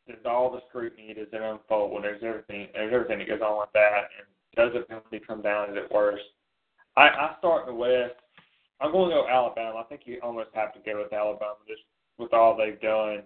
there's 0.08 0.26
all 0.26 0.52
the 0.52 0.62
scrutiny 0.70 1.14
that 1.14 1.32
they 1.32 1.38
unfold. 1.38 1.94
When 1.94 2.02
there's 2.02 2.24
everything, 2.24 2.68
there's 2.74 2.94
everything 2.94 3.20
that 3.20 3.28
goes 3.28 3.42
on 3.42 3.60
with 3.60 3.70
that. 3.74 4.10
And 4.18 4.28
does 4.56 4.74
the 4.74 4.86
penalty 4.86 5.22
come 5.26 5.42
down? 5.42 5.70
Is 5.70 5.78
it 5.78 5.94
worse? 5.94 6.20
I, 6.98 7.08
I 7.08 7.36
start 7.38 7.68
in 7.68 7.76
the 7.76 7.80
West. 7.80 8.16
I'm 8.82 8.92
going 8.92 9.10
to 9.10 9.16
go 9.16 9.28
Alabama. 9.28 9.80
I 9.80 9.84
think 9.84 10.02
you 10.06 10.20
almost 10.24 10.50
have 10.54 10.74
to 10.74 10.80
go 10.80 11.04
with 11.04 11.14
Alabama 11.14 11.56
just 11.68 11.84
with 12.20 12.34
all 12.34 12.56
they've 12.56 12.80
done. 12.82 13.24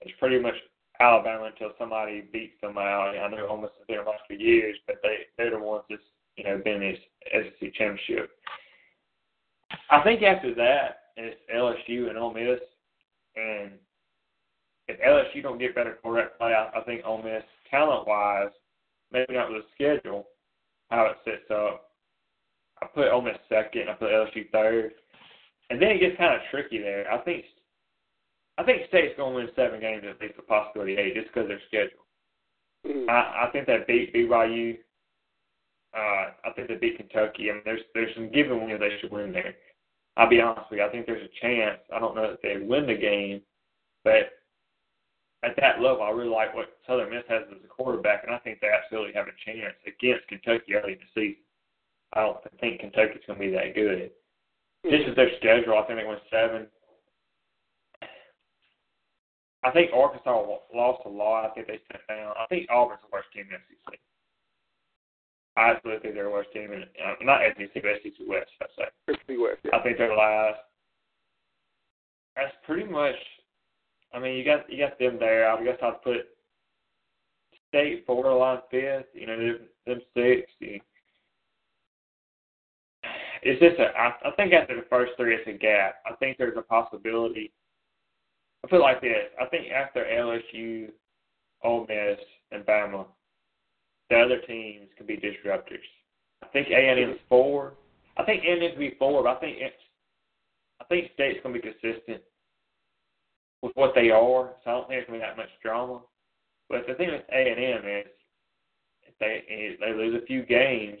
It's 0.00 0.14
pretty 0.18 0.38
much 0.38 0.54
Alabama 1.00 1.44
until 1.46 1.72
somebody 1.78 2.24
beats 2.32 2.60
them 2.60 2.78
out. 2.78 3.14
I 3.16 3.28
know 3.28 3.46
almost 3.48 3.72
has 3.78 3.86
been 3.86 3.98
a 3.98 4.04
for 4.04 4.34
years, 4.34 4.76
but 4.86 4.96
they 5.02 5.16
they're 5.36 5.50
the 5.50 5.58
ones 5.58 5.84
that's 5.90 6.02
you 6.36 6.44
know 6.44 6.60
been 6.64 6.82
in 6.82 6.96
SEC 7.32 7.74
championship. 7.74 8.30
I 9.90 10.02
think 10.02 10.22
after 10.22 10.54
that 10.54 10.98
it's 11.16 11.40
LSU 11.54 12.08
and 12.08 12.18
Ole 12.18 12.34
Miss, 12.34 12.60
and 13.36 13.72
if 14.86 15.00
LSU 15.00 15.42
don't 15.42 15.58
get 15.58 15.74
better 15.74 15.98
quarterback 16.02 16.38
play, 16.38 16.52
I, 16.54 16.78
I 16.78 16.82
think 16.84 17.02
Ole 17.04 17.22
Miss 17.22 17.42
talent 17.70 18.06
wise, 18.06 18.50
maybe 19.12 19.34
not 19.34 19.50
with 19.50 19.62
the 19.62 19.68
schedule, 19.74 20.28
how 20.90 21.06
it 21.06 21.16
sets 21.24 21.50
up. 21.50 21.90
I 22.82 22.86
put 22.86 23.10
Ole 23.10 23.22
Miss 23.22 23.36
second. 23.48 23.88
I 23.88 23.94
put 23.94 24.10
LSU 24.10 24.50
third, 24.50 24.92
and 25.70 25.80
then 25.80 25.90
it 25.90 26.00
gets 26.00 26.16
kind 26.18 26.34
of 26.34 26.40
tricky 26.50 26.78
there. 26.78 27.10
I 27.10 27.18
think 27.18 27.44
I 28.56 28.62
think 28.62 28.82
State's 28.88 29.16
going 29.16 29.32
to 29.32 29.36
win 29.36 29.48
seven 29.56 29.80
games 29.80 30.04
at 30.08 30.20
least, 30.20 30.38
a 30.38 30.42
possibility 30.42 30.96
eight, 30.96 31.14
just 31.14 31.28
because 31.28 31.44
of 31.44 31.48
their 31.48 31.60
schedule. 31.66 32.04
Mm-hmm. 32.86 33.10
I, 33.10 33.46
I 33.46 33.50
think 33.52 33.66
that 33.66 33.86
beat 33.86 34.14
BYU. 34.14 34.78
Uh, 35.96 36.34
I 36.44 36.50
think 36.54 36.68
they 36.68 36.74
beat 36.76 36.96
Kentucky. 36.96 37.50
I 37.50 37.54
mean, 37.54 37.62
there's 37.64 37.80
there's 37.94 38.14
some 38.14 38.30
given 38.30 38.64
wins 38.64 38.80
they 38.80 38.98
should 39.00 39.12
win 39.12 39.32
there. 39.32 39.54
I'll 40.16 40.28
be 40.28 40.40
honest 40.40 40.70
with 40.70 40.78
you. 40.78 40.86
I 40.86 40.90
think 40.90 41.06
there's 41.06 41.26
a 41.26 41.40
chance. 41.40 41.80
I 41.94 41.98
don't 41.98 42.14
know 42.14 42.34
if 42.34 42.42
they 42.42 42.64
win 42.64 42.86
the 42.86 42.94
game, 42.94 43.40
but 44.04 44.30
at 45.44 45.56
that 45.60 45.82
level, 45.82 46.02
I 46.02 46.10
really 46.10 46.30
like 46.30 46.54
what 46.54 46.78
Southern 46.86 47.10
Miss 47.10 47.24
has 47.28 47.42
as 47.50 47.62
a 47.64 47.68
quarterback, 47.68 48.24
and 48.24 48.34
I 48.34 48.38
think 48.38 48.60
they 48.60 48.70
absolutely 48.70 49.12
have 49.14 49.26
a 49.26 49.36
chance 49.44 49.74
against 49.86 50.28
Kentucky 50.28 50.74
early 50.74 50.94
in 50.94 50.98
the 50.98 51.10
season. 51.14 51.42
I 52.14 52.20
don't 52.22 52.38
think 52.60 52.80
Kentucky's 52.80 53.26
going 53.26 53.38
to 53.38 53.46
be 53.46 53.52
that 53.52 53.74
good. 53.74 54.10
This 54.84 55.02
is 55.06 55.16
their 55.16 55.30
schedule. 55.38 55.76
I 55.76 55.82
think 55.86 55.98
they 55.98 56.06
went 56.06 56.20
seven. 56.30 56.66
I 59.64 59.70
think 59.70 59.92
Arkansas 59.94 60.44
lost 60.74 61.02
a 61.06 61.08
lot. 61.08 61.46
I 61.46 61.54
think 61.54 61.66
they 61.66 61.80
sent 61.90 62.06
down. 62.08 62.34
I 62.38 62.46
think 62.46 62.68
Auburn's 62.70 63.00
the 63.00 63.08
worst 63.12 63.28
team 63.32 63.44
in 63.48 63.56
the 63.56 63.76
SEC. 63.90 63.98
I 65.56 65.70
absolutely 65.70 66.02
think 66.02 66.14
they're 66.14 66.24
the 66.24 66.30
worst 66.30 66.52
team 66.52 66.72
in 66.72 66.82
uh, 66.82 67.14
not 67.22 67.40
SEC, 67.56 67.72
but 67.74 68.02
SEC 68.02 68.26
West. 68.28 68.50
I 68.60 68.66
say. 68.76 68.88
SEC 69.08 69.36
West. 69.38 69.60
Yeah. 69.64 69.76
I 69.76 69.82
think 69.82 69.98
they're 69.98 70.16
last. 70.16 70.58
That's 72.36 72.52
pretty 72.66 72.84
much. 72.90 73.14
I 74.12 74.18
mean, 74.18 74.36
you 74.36 74.44
got 74.44 74.70
you 74.70 74.78
got 74.78 74.98
them 74.98 75.16
there. 75.18 75.50
I 75.50 75.64
guess 75.64 75.78
I'd 75.82 76.02
put 76.02 76.28
State 77.68 78.06
borderline 78.06 78.60
fifth. 78.70 79.06
You 79.14 79.26
know, 79.26 79.36
them, 79.36 79.58
them 79.86 80.00
six. 80.14 80.50
You, 80.60 80.80
it's 83.42 83.60
just 83.60 83.78
a. 83.78 83.96
I, 83.98 84.12
I 84.26 84.30
think 84.36 84.52
after 84.52 84.76
the 84.76 84.86
first 84.90 85.12
three, 85.16 85.34
it's 85.34 85.48
a 85.48 85.52
gap. 85.52 85.96
I 86.06 86.14
think 86.16 86.36
there's 86.36 86.56
a 86.56 86.62
possibility. 86.62 87.52
I 88.64 88.66
feel 88.68 88.80
like 88.80 89.00
this. 89.02 89.28
I 89.40 89.46
think 89.46 89.70
after 89.70 90.04
LSU, 90.04 90.88
Ole 91.62 91.86
Miss, 91.86 92.18
and 92.50 92.64
Bama, 92.64 93.04
the 94.08 94.16
other 94.16 94.38
teams 94.46 94.88
can 94.96 95.06
be 95.06 95.16
disruptors. 95.16 95.84
I 96.42 96.46
think 96.48 96.68
A 96.68 96.76
and 96.76 97.00
M's 97.00 97.20
four. 97.28 97.74
I 98.16 98.24
think 98.24 98.42
A 98.44 98.52
and 98.52 98.62
M's 98.62 98.78
be 98.78 98.96
four, 98.98 99.22
but 99.22 99.36
I 99.36 99.40
think 99.40 99.58
it's. 99.60 99.76
I 100.80 100.84
think 100.84 101.10
State's 101.14 101.40
gonna 101.42 101.54
be 101.54 101.60
consistent 101.60 102.22
with 103.62 103.72
what 103.74 103.92
they 103.94 104.10
are, 104.10 104.52
so 104.64 104.70
I 104.70 104.72
don't 104.72 104.88
think 104.88 105.00
there's 105.00 105.06
gonna 105.06 105.18
be 105.18 105.24
that 105.24 105.36
much 105.36 105.48
drama. 105.62 106.00
But 106.68 106.86
the 106.88 106.94
thing 106.94 107.10
with 107.10 107.22
A 107.32 107.50
and 107.50 107.84
M 107.84 107.90
is, 107.90 108.06
if 109.02 109.14
they 109.20 109.44
if 109.46 109.80
they 109.80 109.92
lose 109.92 110.20
a 110.20 110.26
few 110.26 110.42
games, 110.42 110.98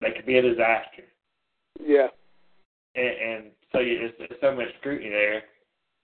they 0.00 0.10
could 0.10 0.26
be 0.26 0.38
a 0.38 0.42
disaster. 0.42 1.04
Yeah. 1.80 2.08
And, 2.96 3.06
and 3.06 3.44
so 3.70 3.78
you, 3.78 3.98
there's, 3.98 4.12
there's 4.18 4.40
so 4.40 4.54
much 4.54 4.68
scrutiny 4.80 5.10
there, 5.10 5.42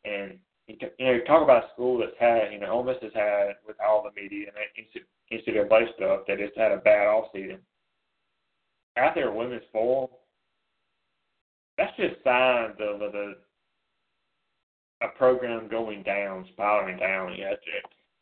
and 0.06 0.38
you, 0.66 0.76
know, 0.98 1.12
you 1.12 1.25
talk 1.25 1.42
about 1.42 1.64
a 1.64 1.68
school 1.75 1.98
that's 1.98 2.12
had, 2.18 2.52
you 2.52 2.58
know, 2.58 2.72
Ole 2.72 2.84
Miss 2.84 2.96
has 3.02 3.12
had 3.14 3.54
with 3.66 3.76
all 3.86 4.02
the 4.02 4.20
media 4.20 4.48
and 4.48 4.56
that 4.56 5.46
NCAA 5.46 5.94
stuff 5.96 6.20
that 6.26 6.40
it's 6.40 6.56
had 6.56 6.72
a 6.72 6.78
bad 6.78 7.06
off 7.06 7.26
season. 7.32 7.58
After 8.96 9.28
a 9.28 9.34
women's 9.34 9.62
four, 9.72 10.08
that's 11.78 11.96
just 11.96 12.22
signs 12.25 12.76
of 12.80 13.00
the 13.00 13.34
a 15.02 15.08
program 15.18 15.68
going 15.68 16.02
down, 16.02 16.46
spiraling 16.52 16.98
down. 16.98 17.28
Have 17.38 17.58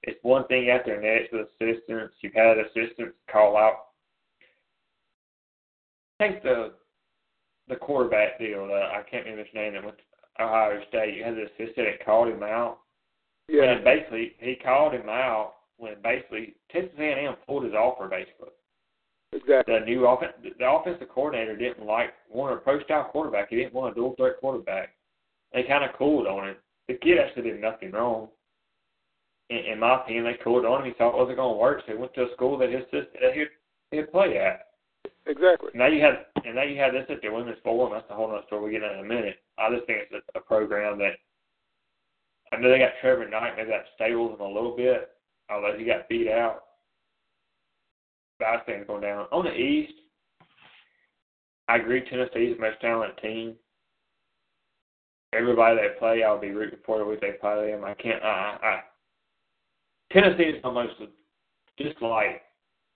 it's 0.02 0.18
one 0.22 0.46
thing 0.48 0.68
after 0.70 1.00
next 1.00 1.32
with 1.32 1.46
assistants. 1.60 2.14
You've 2.20 2.34
had 2.34 2.58
assistants 2.58 3.16
call 3.30 3.56
out. 3.56 3.86
Take 6.20 6.42
the 6.42 6.72
the 7.68 7.76
quarterback 7.76 8.38
deal. 8.38 8.68
Uh, 8.70 8.98
I 8.98 9.02
can't 9.08 9.24
remember 9.24 9.44
his 9.44 9.54
name. 9.54 9.72
That 9.72 9.84
went 9.84 9.96
to 9.96 10.04
Ohio 10.40 10.80
State. 10.88 11.22
Had 11.24 11.38
assistant 11.38 11.76
that 11.76 12.04
called 12.04 12.28
him 12.28 12.42
out. 12.42 12.78
Yeah. 13.48 13.64
And 13.64 13.84
basically, 13.84 14.32
he 14.38 14.56
called 14.56 14.94
him 14.94 15.08
out 15.08 15.54
when 15.76 15.94
basically 16.02 16.54
Texas 16.70 16.94
A&M 16.98 17.34
pulled 17.46 17.64
his 17.64 17.74
offer. 17.74 18.08
Basically, 18.08 18.48
Exactly. 19.32 19.78
the 19.78 19.84
new 19.84 20.06
offense, 20.06 20.32
the 20.58 20.70
offensive 20.70 21.08
coordinator 21.08 21.56
didn't 21.56 21.84
like 21.84 22.14
want 22.30 22.54
a 22.54 22.56
pro 22.56 22.82
style 22.84 23.08
quarterback. 23.10 23.50
He 23.50 23.56
didn't 23.56 23.74
want 23.74 23.92
a 23.92 23.94
dual 23.94 24.14
threat 24.16 24.38
quarterback. 24.40 24.90
They 25.52 25.64
kind 25.64 25.84
of 25.84 25.96
cooled 25.96 26.26
on 26.26 26.48
it. 26.48 26.60
The 26.88 26.94
kid 26.94 27.18
actually 27.18 27.50
did 27.50 27.60
nothing 27.60 27.90
wrong. 27.90 28.28
In, 29.50 29.58
in 29.58 29.80
my 29.80 30.00
opinion, 30.00 30.24
they 30.24 30.38
cooled 30.42 30.64
on 30.64 30.80
him. 30.80 30.86
He 30.86 30.92
thought 30.96 31.14
it 31.14 31.18
wasn't 31.18 31.36
going 31.36 31.54
to 31.54 31.60
work, 31.60 31.82
so 31.84 31.92
he 31.92 31.98
went 31.98 32.14
to 32.14 32.24
a 32.24 32.32
school 32.34 32.56
that 32.58 32.70
his 32.70 32.84
sister 32.84 33.08
that 33.20 33.34
he'd, 33.34 33.48
he'd 33.90 34.10
play 34.12 34.38
at. 34.38 34.68
Exactly. 35.26 35.70
Now 35.74 35.86
you 35.86 36.02
have, 36.02 36.14
and 36.44 36.54
now 36.54 36.62
you 36.62 36.78
have 36.80 36.92
this 36.92 37.06
at 37.08 37.20
the 37.22 37.30
women's 37.30 37.58
forum. 37.64 37.92
That's 37.92 38.10
a 38.10 38.14
whole 38.14 38.30
other 38.30 38.42
story 38.46 38.64
we 38.64 38.78
get 38.78 38.82
in 38.82 39.00
a 39.00 39.04
minute. 39.04 39.36
I 39.58 39.70
just 39.75 39.87
think 39.87 40.00
it's 40.11 40.26
a, 40.34 40.38
a 40.38 40.42
program 40.42 40.99
that 40.99 41.14
I 42.52 42.61
know 42.61 42.70
they 42.70 42.78
got 42.78 42.92
Trevor 43.00 43.28
Knight. 43.28 43.56
Maybe 43.56 43.70
that 43.70 43.87
stables 43.94 44.34
him 44.34 44.40
a 44.40 44.49
little 44.49 44.76
bit, 44.76 45.11
although 45.50 45.75
he 45.76 45.84
got 45.84 46.08
beat 46.08 46.28
out. 46.28 46.62
But 48.38 48.49
I 48.49 48.56
think 48.61 48.78
it's 48.78 48.88
going 48.88 49.02
down 49.02 49.26
on 49.32 49.44
the 49.44 49.54
East. 49.54 49.94
I 51.68 51.76
agree. 51.76 52.02
Tennessee's 52.08 52.56
the 52.56 52.62
most 52.62 52.80
talented 52.80 53.18
team. 53.23 53.54
Everybody 55.32 55.76
they 55.76 55.99
play, 55.99 56.23
I'll 56.23 56.40
be 56.40 56.50
rooting 56.50 56.78
for 56.84 56.99
the 56.99 57.04
week 57.04 57.20
they 57.20 57.32
play 57.40 57.73
them. 57.73 57.84
I 57.84 57.94
can't. 57.94 58.23
I, 58.23 58.58
I 58.62 58.80
Tennessee 60.12 60.44
is 60.44 60.61
almost 60.62 60.92
a 61.00 61.82
disliked 61.82 62.42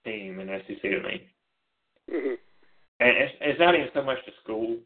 team 0.05 0.39
in 0.39 0.49
SEC 0.49 0.83
to 0.83 1.03
me. 1.03 1.29
hmm 2.09 2.35
And 3.01 3.17
it's, 3.17 3.35
it's 3.41 3.59
not 3.59 3.75
even 3.75 3.89
so 3.93 4.03
much 4.03 4.19
the 4.25 4.33
school; 4.43 4.77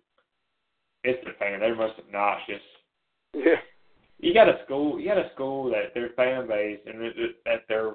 it's 1.04 1.24
the 1.24 1.32
fan. 1.38 1.60
They're 1.60 1.74
most 1.74 1.98
obnoxious. 1.98 2.62
Yeah. 3.34 3.56
You 4.18 4.32
got 4.32 4.48
a 4.48 4.60
school. 4.64 5.00
You 5.00 5.08
got 5.08 5.18
a 5.18 5.30
school 5.34 5.70
that 5.70 5.94
their 5.94 6.10
fan 6.10 6.46
base 6.46 6.78
and 6.86 7.00
that 7.00 7.12
that 7.44 7.62
their 7.68 7.92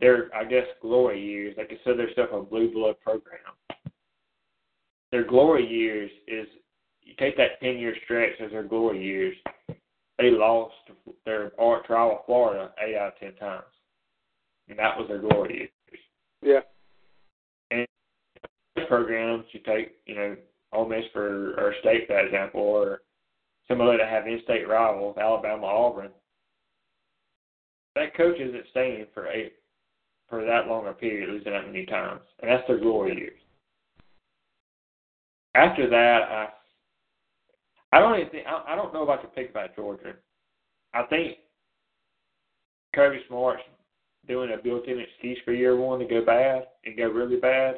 their 0.00 0.34
I 0.34 0.44
guess 0.44 0.66
glory 0.80 1.22
years. 1.22 1.54
They 1.56 1.64
consider 1.64 2.06
themselves 2.06 2.32
a 2.32 2.40
blue 2.42 2.72
blood 2.72 2.96
program. 3.00 3.38
Their 5.12 5.24
glory 5.24 5.66
years 5.66 6.10
is 6.26 6.46
you 7.02 7.12
take 7.18 7.36
that 7.36 7.60
ten 7.60 7.78
year 7.78 7.94
stretch 8.04 8.40
as 8.42 8.52
their 8.52 8.62
glory 8.62 9.04
years. 9.04 9.36
They 10.18 10.30
lost 10.30 10.74
their 11.26 11.52
art 11.58 11.84
trial 11.86 12.18
of 12.20 12.26
Florida 12.26 12.72
eight 12.84 12.96
out 12.96 13.08
of 13.08 13.18
ten 13.18 13.34
times, 13.34 13.64
and 14.68 14.78
that 14.78 14.96
was 14.96 15.08
their 15.08 15.18
glory 15.18 15.56
years. 15.56 15.70
Yeah. 16.42 16.60
And 17.70 17.86
programs 18.88 19.44
you 19.52 19.60
take, 19.60 19.96
you 20.06 20.14
know, 20.14 20.36
Ole 20.74 20.88
Miss 20.88 21.04
for 21.12 21.54
or 21.58 21.74
State 21.80 22.06
for 22.06 22.18
example, 22.18 22.60
or 22.60 23.02
some 23.68 23.80
other 23.80 23.98
that 23.98 24.08
have 24.08 24.26
in-state 24.26 24.68
rivals, 24.68 25.16
Alabama, 25.18 25.66
Auburn. 25.66 26.10
That 27.94 28.16
coach 28.16 28.38
isn't 28.38 28.64
staying 28.70 29.06
for 29.14 29.28
eight 29.28 29.54
for 30.28 30.44
that 30.44 30.66
long 30.66 30.88
a 30.88 30.92
period, 30.92 31.28
losing 31.28 31.52
that 31.52 31.66
many 31.66 31.86
times, 31.86 32.20
and 32.40 32.50
that's 32.50 32.66
their 32.66 32.78
glory 32.78 33.16
years. 33.16 33.38
After 35.54 35.88
that, 35.88 36.22
I 36.22 36.48
I 37.92 38.00
don't 38.00 38.18
even 38.18 38.30
think 38.30 38.46
I, 38.46 38.72
I 38.72 38.76
don't 38.76 38.92
know 38.92 39.04
about 39.04 39.22
your 39.22 39.30
pick 39.30 39.50
about 39.50 39.76
Georgia. 39.76 40.14
I 40.92 41.04
think 41.04 41.38
Kirby 42.94 43.20
Smart's 43.28 43.62
doing 44.26 44.52
a 44.52 44.62
built-in 44.62 44.98
excuse 44.98 45.38
for 45.44 45.52
year 45.52 45.76
one 45.76 45.98
to 45.98 46.06
go 46.06 46.24
bad 46.24 46.64
and 46.84 46.96
go 46.96 47.08
really 47.08 47.36
bad. 47.36 47.76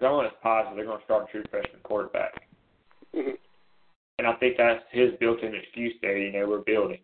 Because 0.00 0.12
I 0.12 0.14
want 0.14 0.26
it's 0.28 0.36
positive 0.42 0.76
they're 0.76 0.86
going 0.86 0.98
to 0.98 1.04
start 1.04 1.28
a 1.28 1.30
true 1.30 1.44
freshman 1.50 1.80
quarterback. 1.82 2.32
hmm 3.14 3.36
And 4.18 4.26
I 4.26 4.32
think 4.34 4.56
that's 4.56 4.82
his 4.90 5.10
built-in 5.20 5.54
excuse 5.54 5.94
there. 6.00 6.16
You 6.16 6.32
know, 6.32 6.48
we're 6.48 6.60
building. 6.60 7.00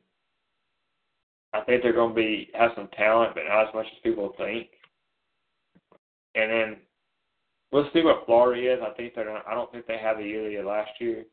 I 1.53 1.61
think 1.61 1.83
they're 1.83 1.93
going 1.93 2.15
to 2.15 2.15
be 2.15 2.51
have 2.55 2.71
some 2.75 2.89
talent, 2.97 3.35
but 3.35 3.45
not 3.49 3.69
as 3.69 3.75
much 3.75 3.87
as 3.87 3.99
people 4.03 4.33
think. 4.39 4.69
And 6.35 6.51
then 6.51 6.77
we'll 7.71 7.91
see 7.93 8.03
what 8.03 8.25
Florida 8.25 8.75
is. 8.75 8.81
I 8.83 8.95
think 8.95 9.15
they're. 9.15 9.31
Not, 9.31 9.47
I 9.47 9.55
don't 9.55 9.71
think 9.73 9.87
they 9.87 9.99
have 9.99 10.17
the 10.17 10.25
year 10.25 10.49
they 10.49 10.55
had 10.55 10.65
last 10.65 10.91
year. 10.99 11.25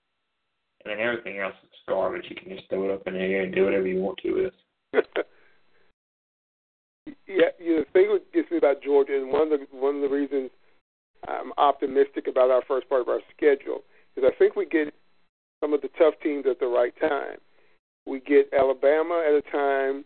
And 0.83 0.91
then 0.91 0.99
everything 0.99 1.39
else 1.39 1.55
is 1.63 1.69
garbage. 1.87 2.25
You 2.29 2.35
can 2.35 2.49
just 2.57 2.69
throw 2.69 2.89
it 2.89 2.93
up 2.93 3.07
in 3.07 3.13
the 3.13 3.19
air 3.19 3.43
and 3.43 3.55
do 3.55 3.63
whatever 3.63 3.87
you 3.87 4.01
want 4.01 4.17
to 4.19 4.33
with. 4.33 4.53
yeah, 7.25 7.51
you 7.57 7.77
know, 7.77 7.83
the 7.83 7.91
thing 7.93 8.09
that 8.11 8.33
gets 8.33 8.51
me 8.51 8.57
about 8.57 8.83
Georgia, 8.83 9.15
and 9.15 9.31
one 9.31 9.43
of 9.43 9.59
the 9.59 9.65
one 9.71 9.95
of 9.95 10.01
the 10.01 10.09
reasons 10.09 10.51
I'm 11.27 11.53
optimistic 11.57 12.27
about 12.27 12.51
our 12.51 12.63
first 12.67 12.89
part 12.89 13.01
of 13.01 13.09
our 13.09 13.21
schedule 13.35 13.83
is 14.15 14.23
I 14.25 14.31
think 14.37 14.55
we 14.55 14.65
get 14.65 14.93
some 15.61 15.73
of 15.73 15.81
the 15.81 15.89
tough 15.97 16.15
teams 16.21 16.45
at 16.49 16.59
the 16.59 16.67
right 16.67 16.93
time. 16.99 17.37
We 18.05 18.19
get 18.19 18.49
Alabama 18.53 19.23
at 19.25 19.33
a 19.33 19.41
time 19.49 20.03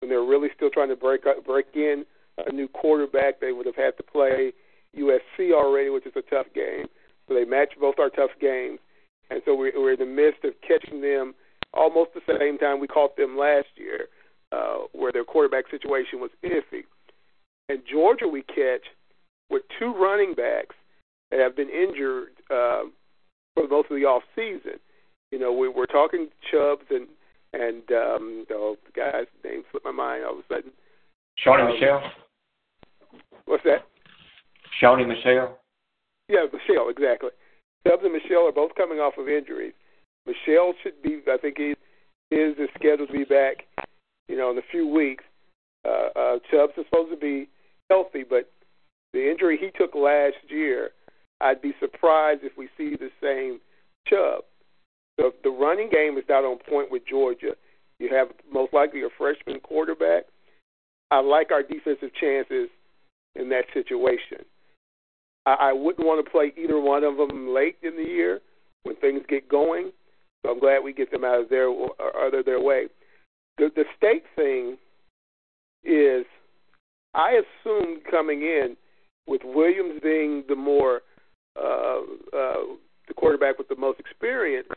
when 0.00 0.10
they're 0.10 0.24
really 0.24 0.48
still 0.54 0.70
trying 0.70 0.88
to 0.88 0.96
break 0.96 1.26
up, 1.26 1.44
break 1.44 1.66
in 1.74 2.04
a 2.46 2.52
new 2.52 2.68
quarterback. 2.68 3.40
They 3.40 3.52
would 3.52 3.66
have 3.66 3.76
had 3.76 3.96
to 3.98 4.02
play 4.02 4.52
USC 4.96 5.52
already, 5.52 5.90
which 5.90 6.06
is 6.06 6.12
a 6.16 6.22
tough 6.22 6.46
game. 6.54 6.86
So 7.28 7.34
they 7.34 7.44
match 7.44 7.74
both 7.80 7.96
our 7.98 8.10
tough 8.10 8.30
games, 8.40 8.78
and 9.30 9.42
so 9.44 9.54
we're, 9.54 9.72
we're 9.74 9.94
in 9.94 9.98
the 9.98 10.06
midst 10.06 10.44
of 10.44 10.54
catching 10.66 11.00
them 11.00 11.34
almost 11.74 12.10
the 12.14 12.38
same 12.38 12.58
time 12.58 12.80
we 12.80 12.86
caught 12.86 13.16
them 13.16 13.36
last 13.36 13.68
year, 13.76 14.08
uh, 14.52 14.86
where 14.92 15.12
their 15.12 15.24
quarterback 15.24 15.64
situation 15.70 16.20
was 16.20 16.30
iffy. 16.44 16.84
And 17.68 17.80
Georgia 17.90 18.28
we 18.28 18.42
catch 18.42 18.86
with 19.50 19.62
two 19.78 19.94
running 19.94 20.34
backs 20.34 20.74
that 21.30 21.40
have 21.40 21.56
been 21.56 21.68
injured 21.68 22.30
uh, 22.50 22.84
for 23.54 23.68
most 23.68 23.90
of 23.90 23.96
the 23.96 24.04
off 24.04 24.22
season. 24.34 24.78
You 25.30 25.38
know, 25.38 25.52
we, 25.52 25.68
were 25.68 25.86
talking 25.86 26.28
Chubbs 26.50 26.84
and 26.90 27.08
and 27.52 27.82
um, 27.90 28.46
oh, 28.52 28.76
the 28.84 28.92
guy's 28.92 29.26
name 29.44 29.62
slipped 29.70 29.86
my 29.86 29.92
mind 29.92 30.24
all 30.24 30.32
of 30.32 30.38
a 30.38 30.54
sudden. 30.54 30.72
Sony 31.44 31.66
Um, 31.66 31.72
Michel. 31.72 32.02
What's 33.46 33.64
that? 33.64 33.86
Sony 34.82 35.06
Michel. 35.06 35.58
Yeah, 36.28 36.46
Michel, 36.52 36.88
exactly. 36.88 37.30
Chubbs 37.86 38.02
and 38.04 38.12
Michel 38.12 38.48
are 38.48 38.52
both 38.52 38.74
coming 38.74 38.98
off 38.98 39.14
of 39.16 39.28
injuries. 39.28 39.72
Michel 40.26 40.74
should 40.82 41.00
be, 41.02 41.20
I 41.30 41.38
think 41.38 41.56
he 41.56 41.74
is 42.34 42.58
is 42.58 42.68
scheduled 42.74 43.08
to 43.08 43.12
be 43.12 43.24
back, 43.24 43.64
you 44.28 44.36
know, 44.36 44.50
in 44.50 44.58
a 44.58 44.68
few 44.70 44.86
weeks. 44.86 45.24
Uh, 45.84 46.08
uh, 46.16 46.38
Chubbs 46.50 46.72
is 46.76 46.84
supposed 46.90 47.12
to 47.12 47.16
be 47.16 47.48
healthy, 47.88 48.24
but 48.28 48.50
the 49.16 49.30
injury 49.30 49.56
he 49.58 49.70
took 49.70 49.94
last 49.94 50.36
year, 50.48 50.90
I'd 51.40 51.62
be 51.62 51.72
surprised 51.80 52.40
if 52.44 52.52
we 52.58 52.68
see 52.76 52.96
the 52.96 53.08
same 53.22 53.60
Chubb. 54.06 54.44
So 55.18 55.32
the 55.42 55.48
running 55.50 55.88
game 55.90 56.18
is 56.18 56.24
not 56.28 56.44
on 56.44 56.58
point 56.68 56.90
with 56.90 57.02
Georgia. 57.08 57.56
You 57.98 58.10
have 58.14 58.28
most 58.52 58.74
likely 58.74 59.02
a 59.02 59.08
freshman 59.16 59.60
quarterback. 59.60 60.24
I 61.10 61.20
like 61.20 61.50
our 61.50 61.62
defensive 61.62 62.10
chances 62.20 62.68
in 63.34 63.48
that 63.48 63.64
situation. 63.72 64.44
I, 65.46 65.56
I 65.60 65.72
wouldn't 65.72 66.06
want 66.06 66.22
to 66.22 66.30
play 66.30 66.52
either 66.62 66.78
one 66.78 67.02
of 67.02 67.16
them 67.16 67.54
late 67.54 67.76
in 67.82 67.96
the 67.96 68.06
year 68.06 68.40
when 68.82 68.96
things 68.96 69.22
get 69.30 69.48
going. 69.48 69.92
So 70.44 70.52
I'm 70.52 70.60
glad 70.60 70.84
we 70.84 70.92
get 70.92 71.10
them 71.10 71.24
out 71.24 71.40
of 71.40 71.48
their 71.48 71.70
out 71.70 72.34
of 72.34 72.44
their 72.44 72.60
way. 72.60 72.88
The 73.56 73.70
the 73.74 73.84
state 73.96 74.24
thing 74.36 74.76
is 75.84 76.26
I 77.14 77.40
assumed 77.64 78.02
coming 78.10 78.42
in 78.42 78.76
with 79.26 79.42
Williams 79.44 80.00
being 80.02 80.44
the 80.48 80.56
more 80.56 81.02
uh, 81.56 82.00
uh, 82.32 82.62
the 83.08 83.14
quarterback 83.16 83.58
with 83.58 83.68
the 83.68 83.76
most 83.76 84.00
experience. 84.00 84.68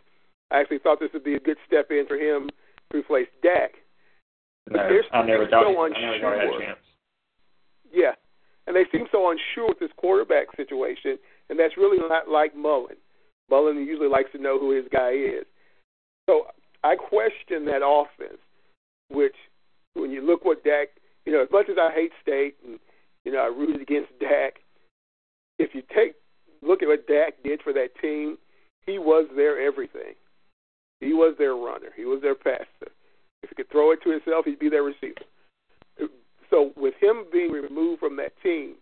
I 0.51 0.59
actually 0.59 0.79
thought 0.79 0.99
this 0.99 1.09
would 1.13 1.23
be 1.23 1.35
a 1.35 1.39
good 1.39 1.57
step 1.67 1.91
in 1.91 2.05
for 2.07 2.15
him 2.15 2.49
to 2.91 2.97
replace 2.97 3.27
Dak. 3.43 3.73
No, 4.69 4.79
I 4.79 5.25
never 5.25 5.47
thought. 5.47 5.65
so 5.65 5.69
he, 5.69 5.77
I 5.77 6.01
never 6.01 6.19
thought 6.21 6.33
he 6.33 6.39
had 6.39 6.55
a 6.55 6.59
chance. 6.59 6.79
Yeah, 7.91 8.11
and 8.67 8.75
they 8.75 8.85
seem 8.91 9.07
so 9.11 9.29
unsure 9.31 9.69
with 9.69 9.79
this 9.79 9.89
quarterback 9.97 10.55
situation, 10.55 11.17
and 11.49 11.59
that's 11.59 11.77
really 11.77 11.97
not 11.97 12.29
like 12.29 12.55
Mullen. 12.55 12.97
Mullen 13.49 13.77
usually 13.77 14.07
likes 14.07 14.31
to 14.33 14.41
know 14.41 14.59
who 14.59 14.75
his 14.75 14.85
guy 14.91 15.11
is. 15.11 15.45
So 16.29 16.47
I 16.83 16.95
question 16.95 17.65
that 17.65 17.81
offense, 17.83 18.39
which 19.09 19.35
when 19.95 20.11
you 20.11 20.21
look 20.25 20.45
what 20.45 20.63
Dak, 20.63 20.89
you 21.25 21.33
know, 21.33 21.41
as 21.41 21.49
much 21.51 21.65
as 21.69 21.77
I 21.79 21.91
hate 21.93 22.11
State 22.21 22.55
and 22.65 22.79
you 23.25 23.31
know 23.31 23.39
I 23.39 23.47
rooted 23.47 23.81
against 23.81 24.09
Dak, 24.19 24.59
if 25.57 25.73
you 25.73 25.83
take 25.95 26.15
look 26.61 26.81
at 26.81 26.87
what 26.87 27.07
Dak 27.07 27.41
did 27.43 27.61
for 27.61 27.73
that 27.73 27.89
team, 28.01 28.37
he 28.85 28.97
was 28.97 29.27
their 29.35 29.59
everything. 29.61 30.15
He 30.99 31.13
was 31.13 31.35
their 31.37 31.55
runner. 31.55 31.89
He 31.95 32.05
was 32.05 32.21
their 32.21 32.35
passer. 32.35 32.91
If 33.43 33.49
he 33.49 33.55
could 33.55 33.69
throw 33.71 33.91
it 33.91 33.99
to 34.03 34.11
himself, 34.11 34.45
he'd 34.45 34.59
be 34.59 34.69
their 34.69 34.83
receiver. 34.83 35.21
So 36.49 36.71
with 36.75 36.95
him 36.99 37.25
being 37.31 37.51
removed 37.51 37.99
from 37.99 38.17
that 38.17 38.33
team, 38.41 38.75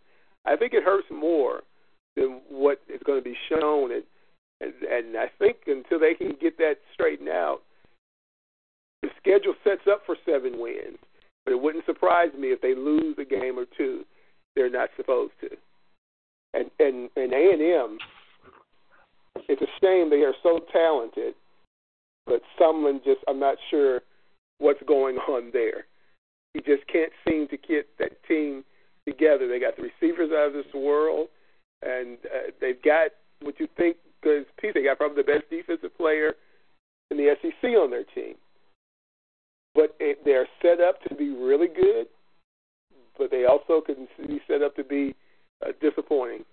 I 0.46 0.56
think 0.56 0.74
it 0.74 0.84
hurts 0.84 1.08
more 1.12 1.62
than 2.16 2.42
what 2.50 2.82
is 2.88 3.02
going 3.06 3.20
to 3.20 3.24
be 3.24 3.38
shown. 3.50 3.92
And 3.92 4.04
and, 4.60 4.74
and 4.90 5.18
I 5.18 5.28
think 5.38 5.58
until 5.68 6.00
they 6.00 6.16
can 6.16 6.34
get 6.42 6.58
that 6.58 6.76
straightened 6.94 7.30
out, 7.30 7.60
the 9.04 9.10
schedule 9.18 9.54
sets 9.64 9.86
up 9.88 10.02
for 10.06 10.16
seven 10.26 10.60
wins. 10.60 10.98
But 11.46 11.52
it 11.52 11.62
wouldn't 11.62 11.86
surprise 11.86 12.30
me 12.38 12.48
if 12.48 12.62
they 12.62 12.74
lose 12.74 13.16
a 13.20 13.26
game 13.26 13.60
or 13.60 13.66
two 13.78 14.04
they're 14.58 14.70
not 14.70 14.90
supposed 14.98 15.34
to. 15.42 15.50
And 16.54 16.72
and 16.80 17.10
and 17.16 17.32
A 17.32 17.52
and 17.54 17.62
M, 17.62 17.98
it's 19.48 19.62
a 19.62 19.72
shame 19.80 20.10
they 20.10 20.24
are 20.24 20.34
so 20.42 20.60
talented, 20.74 21.36
but 22.26 22.42
someone 22.58 23.00
just 23.06 23.20
I'm 23.28 23.40
not 23.40 23.58
sure 23.70 24.02
what's 24.58 24.82
going 24.88 25.18
on 25.18 25.52
there. 25.54 25.86
He 26.54 26.62
just 26.62 26.88
can't 26.92 27.12
seem 27.28 27.48
to 27.50 27.58
get 27.58 27.88
that 28.00 28.24
team 28.28 28.64
together. 29.08 29.48
They 29.48 29.60
got 29.60 29.78
the 29.78 29.84
receivers 29.84 30.32
out 30.32 30.48
of 30.48 30.54
this 30.54 30.74
world, 30.74 31.28
and 31.84 32.18
uh, 32.26 32.52
they've 32.60 32.82
got 32.82 33.12
what 33.42 33.60
you 33.60 33.68
think 33.78 33.98
because 34.20 34.46
Pete, 34.60 34.74
they 34.74 34.84
got 34.84 34.98
probably 34.98 35.22
the 35.22 35.32
best 35.32 35.50
defensive 35.52 35.96
player 35.96 36.34
in 37.12 37.18
the 37.18 37.36
SEC 37.42 37.70
on 37.72 37.92
their 37.92 38.04
team. 38.16 38.34
But 39.76 39.96
they're 40.26 40.48
set 40.64 40.82
up 40.82 41.04
to 41.04 41.14
be 41.14 41.30
really 41.30 41.68
good, 41.68 42.08
but 43.18 43.32
they 43.32 43.46
also 43.46 43.82
can 43.82 44.08
be 44.28 44.42
set 44.48 44.62
up 44.62 44.76
to 44.76 44.84
be 44.84 45.16
uh, 45.66 45.72
disappointing. 45.82 46.44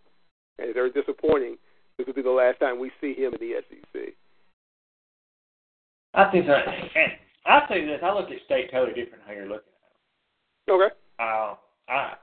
And 0.58 0.68
if 0.68 0.74
they're 0.74 0.90
disappointing, 0.90 1.56
this 1.96 2.06
will 2.06 2.14
be 2.14 2.22
the 2.22 2.30
last 2.30 2.60
time 2.60 2.78
we 2.78 2.90
see 3.00 3.14
him 3.14 3.34
in 3.34 3.40
the 3.40 3.54
SEC. 3.68 4.14
I 6.14 6.30
think 6.30 6.46
so. 6.46 6.54
And 6.54 7.12
tell 7.68 7.78
you 7.78 7.86
this: 7.86 8.00
I 8.02 8.12
look 8.12 8.30
at 8.30 8.44
state 8.44 8.70
totally 8.70 8.94
different 8.94 9.24
how 9.26 9.32
you're 9.32 9.48
looking 9.48 9.72
at 10.68 10.68
it. 10.68 10.72
Okay. 10.72 10.94
Uh, 11.18 11.54
I 11.88 12.14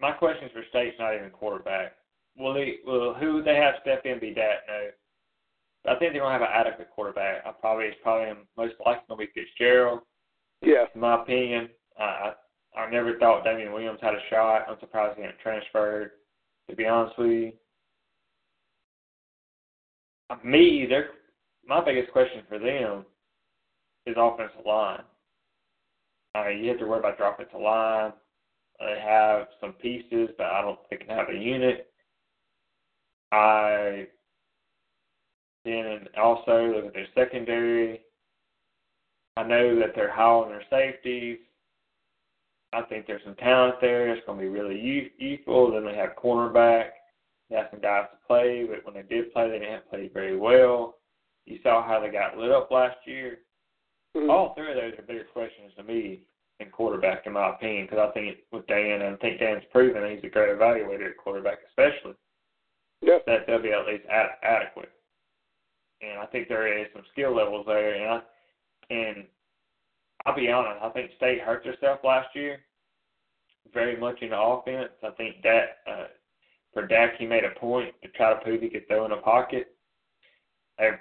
my 0.00 0.12
questions 0.12 0.50
for 0.52 0.62
state's 0.68 0.98
not 0.98 1.14
even 1.14 1.30
quarterback. 1.30 1.92
Will 2.36 2.56
he? 2.56 2.78
Will 2.84 3.14
who 3.14 3.42
they 3.42 3.56
have 3.56 3.74
step 3.80 4.02
in 4.04 4.18
be 4.18 4.34
that? 4.34 4.66
No. 4.68 5.92
I 5.92 5.98
think 5.98 6.12
they're 6.12 6.22
gonna 6.22 6.32
have 6.32 6.42
an 6.42 6.48
adequate 6.52 6.90
quarterback. 6.94 7.44
I 7.46 7.50
probably 7.52 7.86
it's 7.86 7.96
probably 8.02 8.32
most 8.56 8.74
likely 8.84 9.04
gonna 9.08 9.18
be 9.18 9.32
Fitzgerald. 9.34 10.00
Yeah. 10.60 10.84
In 10.94 11.00
my 11.00 11.22
opinion, 11.22 11.70
I 11.98 12.32
I 12.76 12.90
never 12.90 13.18
thought 13.18 13.44
Damian 13.44 13.72
Williams 13.72 13.98
had 14.00 14.14
a 14.14 14.20
shot. 14.30 14.66
I'm 14.68 14.78
surprised 14.80 15.18
he 15.18 15.24
got 15.24 15.38
transferred. 15.42 16.12
To 16.70 16.76
be 16.76 16.86
honest 16.86 17.18
with 17.18 17.30
you, 17.30 17.52
me, 20.44 20.86
they're 20.88 21.10
my 21.66 21.84
biggest 21.84 22.12
question 22.12 22.42
for 22.48 22.58
them 22.58 23.04
is 24.06 24.16
offensive 24.18 24.66
line. 24.66 25.02
I 26.34 26.48
mean, 26.48 26.64
you 26.64 26.70
have 26.70 26.78
to 26.78 26.86
worry 26.86 26.98
about 26.98 27.18
their 27.18 27.32
offensive 27.32 27.60
line. 27.60 28.12
They 28.80 28.98
have 29.04 29.48
some 29.60 29.72
pieces, 29.74 30.30
but 30.36 30.46
I 30.46 30.62
don't 30.62 30.78
think 30.88 31.06
they 31.06 31.14
have 31.14 31.28
a 31.28 31.34
unit. 31.34 31.92
I 33.30 34.06
then 35.64 36.08
also 36.20 36.72
look 36.74 36.86
at 36.86 36.94
their 36.94 37.06
secondary. 37.14 38.00
I 39.36 39.44
know 39.44 39.78
that 39.78 39.94
they're 39.94 40.12
high 40.12 40.22
on 40.22 40.48
their 40.48 40.64
safeties. 40.68 41.38
I 42.72 42.82
think 42.82 43.06
there's 43.06 43.22
some 43.24 43.34
talent 43.36 43.76
there. 43.80 44.14
It's 44.14 44.24
going 44.26 44.38
to 44.38 44.44
be 44.44 44.48
really 44.48 45.10
youthful. 45.18 45.72
Then 45.72 45.84
they 45.84 45.94
have 45.94 46.16
cornerback. 46.22 46.86
They 47.50 47.56
have 47.56 47.68
some 47.70 47.80
guys 47.80 48.06
to 48.10 48.26
play, 48.26 48.66
but 48.68 48.84
when 48.84 48.94
they 48.94 49.14
did 49.14 49.32
play, 49.32 49.50
they 49.50 49.58
didn't 49.58 49.88
play 49.90 50.10
very 50.12 50.36
well. 50.36 50.96
You 51.44 51.58
saw 51.62 51.86
how 51.86 52.00
they 52.00 52.08
got 52.08 52.38
lit 52.38 52.50
up 52.50 52.70
last 52.70 52.96
year. 53.04 53.40
Mm-hmm. 54.16 54.30
All 54.30 54.54
three 54.54 54.70
of 54.70 54.76
those 54.76 54.98
are 54.98 55.02
bigger 55.02 55.24
questions 55.32 55.72
to 55.76 55.82
me 55.82 56.22
in 56.60 56.70
quarterback, 56.70 57.26
in 57.26 57.32
my 57.32 57.50
opinion, 57.50 57.86
because 57.86 58.08
I 58.08 58.12
think 58.12 58.38
with 58.52 58.66
Dan, 58.68 59.02
and 59.02 59.16
I 59.16 59.18
think 59.18 59.40
Dan's 59.40 59.64
proven 59.72 60.10
he's 60.10 60.24
a 60.24 60.32
great 60.32 60.56
evaluator 60.56 61.10
at 61.10 61.16
quarterback, 61.16 61.58
especially 61.68 62.14
Yep. 63.02 63.26
that 63.26 63.46
they'll 63.46 63.60
be 63.60 63.72
at 63.72 63.86
least 63.86 64.04
ad- 64.08 64.38
adequate. 64.42 64.92
And 66.00 66.20
I 66.20 66.26
think 66.26 66.48
there 66.48 66.78
is 66.78 66.86
some 66.92 67.04
skill 67.12 67.34
levels 67.34 67.66
there. 67.66 67.94
And 67.94 68.04
I, 68.04 68.94
and 68.94 69.26
I'll 70.24 70.36
be 70.36 70.50
honest, 70.50 70.80
I 70.82 70.88
think 70.90 71.10
State 71.16 71.40
hurt 71.40 71.64
themselves 71.64 72.00
last 72.04 72.28
year, 72.34 72.60
very 73.72 73.98
much 73.98 74.22
in 74.22 74.30
the 74.30 74.40
offense. 74.40 74.92
I 75.02 75.10
think 75.10 75.42
that 75.42 75.78
uh, 75.86 76.04
for 76.72 76.86
Dak, 76.86 77.16
he 77.18 77.26
made 77.26 77.44
a 77.44 77.58
point 77.58 77.94
to 78.02 78.08
try 78.10 78.32
to 78.32 78.40
prove 78.40 78.62
he 78.62 78.70
could 78.70 78.86
throw 78.86 79.04
in 79.04 79.12
a 79.12 79.16
pocket. 79.16 79.74
They've 80.78 80.98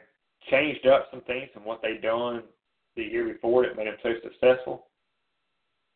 changed 0.50 0.88
up 0.88 1.08
some 1.12 1.22
things 1.22 1.50
from 1.54 1.66
what 1.66 1.82
they've 1.82 2.02
done 2.02 2.44
the 2.96 3.04
year 3.04 3.26
before 3.32 3.64
that 3.64 3.78
made 3.78 3.88
him 3.88 3.96
so 4.02 4.14
successful. 4.24 4.88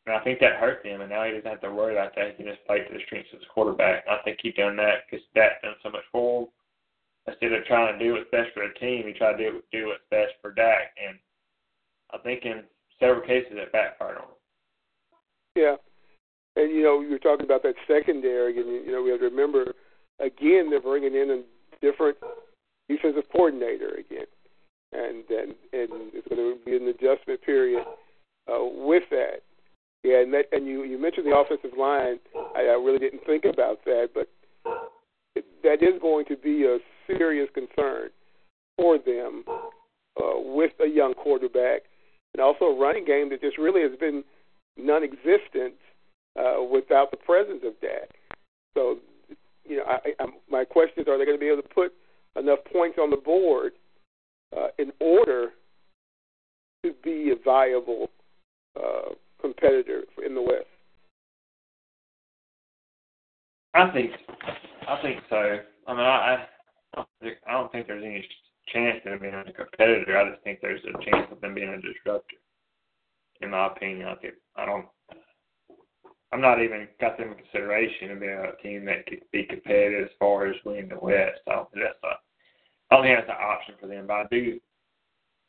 And 0.05 0.15
I 0.15 0.23
think 0.23 0.39
that 0.39 0.61
hurt 0.61 0.83
them, 0.83 1.01
and 1.01 1.09
now 1.09 1.25
he 1.25 1.31
doesn't 1.31 1.49
have 1.49 1.61
to 1.61 1.73
worry 1.73 1.93
about 1.93 2.15
that. 2.15 2.37
He 2.37 2.43
can 2.43 2.53
just 2.53 2.65
play 2.67 2.77
to 2.77 2.93
the 2.93 2.99
strengths 3.07 3.33
of 3.33 3.39
his 3.39 3.47
quarterback. 3.51 4.05
I 4.07 4.17
think 4.23 4.37
he 4.41 4.51
done 4.51 4.75
that 4.75 5.09
because 5.09 5.25
Dak 5.33 5.63
done 5.63 5.73
so 5.81 5.89
much 5.89 6.05
for 6.11 6.43
him. 6.43 6.47
Instead 7.27 7.53
of 7.53 7.65
trying 7.65 7.97
to 7.97 8.05
do 8.05 8.13
what's 8.13 8.29
best 8.29 8.53
for 8.53 8.67
the 8.67 8.79
team, 8.79 9.07
he 9.07 9.13
tried 9.13 9.37
to 9.37 9.49
do, 9.49 9.61
do 9.71 9.87
what's 9.87 10.05
best 10.11 10.33
for 10.43 10.53
Dak. 10.53 10.93
And 11.01 11.17
I 12.13 12.19
think 12.19 12.45
in 12.45 12.63
several 12.99 13.25
cases 13.25 13.51
it 13.53 13.71
backfired 13.71 14.17
on 14.17 14.23
him. 14.23 14.29
Yeah. 15.55 15.75
And, 16.55 16.71
you 16.71 16.83
know, 16.83 17.01
you 17.01 17.11
were 17.11 17.19
talking 17.19 17.45
about 17.45 17.63
that 17.63 17.75
secondary, 17.87 18.57
and, 18.57 18.85
you 18.85 18.91
know, 18.91 19.03
we 19.03 19.09
have 19.11 19.19
to 19.19 19.25
remember, 19.25 19.73
again, 20.19 20.69
they're 20.69 20.81
bringing 20.81 21.13
in 21.13 21.29
a 21.29 21.85
different 21.85 22.17
defensive 22.87 23.23
coordinator 23.31 23.89
again. 23.89 24.27
And, 24.93 25.23
and, 25.29 25.55
and 25.73 26.13
it's 26.13 26.27
going 26.29 26.39
to 26.39 26.57
be 26.65 26.77
an 26.77 26.87
adjustment 26.87 27.41
period 27.41 27.83
uh, 28.49 28.63
with 28.63 29.03
that. 29.11 29.41
Yeah, 30.03 30.21
and 30.21 30.31
that, 30.35 30.45
and 30.51 30.67
you 30.67 30.83
you 30.83 30.99
mentioned 30.99 31.25
the 31.25 31.35
offensive 31.35 31.75
line. 31.75 32.19
I, 32.55 32.59
I 32.59 32.77
really 32.77 32.99
didn't 32.99 33.25
think 33.25 33.43
about 33.43 33.83
that, 33.85 34.09
but 34.13 34.29
that 35.63 35.81
is 35.81 35.99
going 35.99 36.25
to 36.25 36.37
be 36.37 36.65
a 36.65 36.77
serious 37.07 37.49
concern 37.55 38.09
for 38.77 38.99
them 38.99 39.43
uh, 39.47 40.37
with 40.37 40.73
a 40.79 40.87
young 40.87 41.15
quarterback 41.15 41.81
and 42.35 42.41
also 42.41 42.65
a 42.65 42.77
running 42.77 43.05
game 43.05 43.29
that 43.29 43.39
just 43.39 43.57
really 43.57 43.81
has 43.81 43.97
been 43.97 44.21
non-existent 44.75 45.73
uh, 46.37 46.61
without 46.61 47.09
the 47.09 47.17
presence 47.17 47.61
of 47.65 47.79
Dak. 47.79 48.09
So, 48.73 48.97
you 49.63 49.77
know, 49.77 49.83
I, 49.87 50.21
I, 50.21 50.25
my 50.51 50.65
question 50.65 51.01
is: 51.01 51.07
Are 51.07 51.17
they 51.17 51.23
going 51.23 51.37
to 51.37 51.39
be 51.39 51.47
able 51.47 51.61
to 51.61 51.69
put 51.69 51.93
enough 52.37 52.59
points 52.69 52.97
on 53.01 53.09
the 53.09 53.15
board 53.15 53.71
uh, 54.55 54.67
in 54.77 54.91
order 54.99 55.51
to 56.83 56.91
be 57.05 57.31
a 57.31 57.41
viable 57.41 58.09
uh, 58.75 59.13
competitor 59.39 60.01
in 60.25 60.35
the 60.35 60.41
West? 60.41 60.65
I 63.73 63.91
think, 63.91 64.11
I 64.89 65.01
think 65.01 65.19
so. 65.29 65.59
I 65.87 65.93
mean, 65.93 66.01
I, 66.01 66.45
I, 66.97 67.03
I 67.47 67.51
don't 67.53 67.71
think 67.71 67.87
there's 67.87 68.03
any 68.03 68.25
chance 68.67 68.99
of 69.05 69.11
them 69.11 69.19
being 69.21 69.33
a 69.33 69.51
competitor. 69.51 70.17
I 70.17 70.29
just 70.31 70.43
think 70.43 70.59
there's 70.61 70.81
a 70.83 71.03
chance 71.03 71.27
of 71.31 71.41
them 71.41 71.53
being 71.53 71.69
a 71.69 71.81
disruptor. 71.81 72.37
In 73.41 73.51
my 73.51 73.67
opinion, 73.67 74.07
I 74.07 74.15
think 74.15 74.35
I 74.55 74.65
don't. 74.65 74.85
I'm 76.31 76.41
not 76.41 76.61
even 76.61 76.87
got 76.99 77.17
them 77.17 77.29
in 77.31 77.37
consideration 77.37 78.11
of 78.11 78.19
being 78.19 78.31
a 78.31 78.61
team 78.61 78.85
that 78.85 79.05
could 79.07 79.21
be 79.31 79.43
competitive 79.43 80.05
as 80.05 80.17
far 80.19 80.47
as 80.47 80.55
winning 80.65 80.89
the 80.89 80.99
West. 80.99 81.41
I 81.47 81.53
don't 81.53 81.71
think 81.71 81.85
that's 81.85 82.03
a. 82.03 82.15
I 82.91 82.95
don't 82.95 83.03
think 83.05 83.17
that's 83.17 83.29
an 83.29 83.45
option 83.45 83.75
for 83.79 83.87
them. 83.87 84.07
But 84.07 84.13
I 84.13 84.25
do 84.31 84.59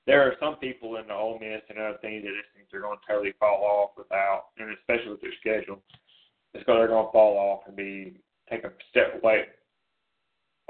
there 0.06 0.22
are 0.22 0.38
some 0.38 0.56
people 0.56 0.96
in 0.96 1.08
the 1.08 1.14
Ole 1.14 1.38
Miss 1.38 1.62
and 1.68 1.78
other 1.78 1.98
things 2.00 2.22
that 2.22 2.30
just 2.30 2.54
think 2.54 2.70
they're 2.70 2.80
going 2.80 2.98
to 2.98 3.06
totally 3.06 3.34
fall 3.38 3.62
off 3.66 3.98
without, 3.98 4.54
and 4.58 4.70
especially 4.78 5.10
with 5.10 5.20
their 5.20 5.34
schedule, 5.40 5.82
it's 6.54 6.64
going 6.64 6.78
they're 6.78 6.88
going 6.88 7.06
to 7.06 7.12
fall 7.12 7.36
off 7.36 7.66
and 7.66 7.76
be 7.76 8.22
take 8.48 8.62
a 8.62 8.70
step 8.90 9.18
away, 9.20 9.50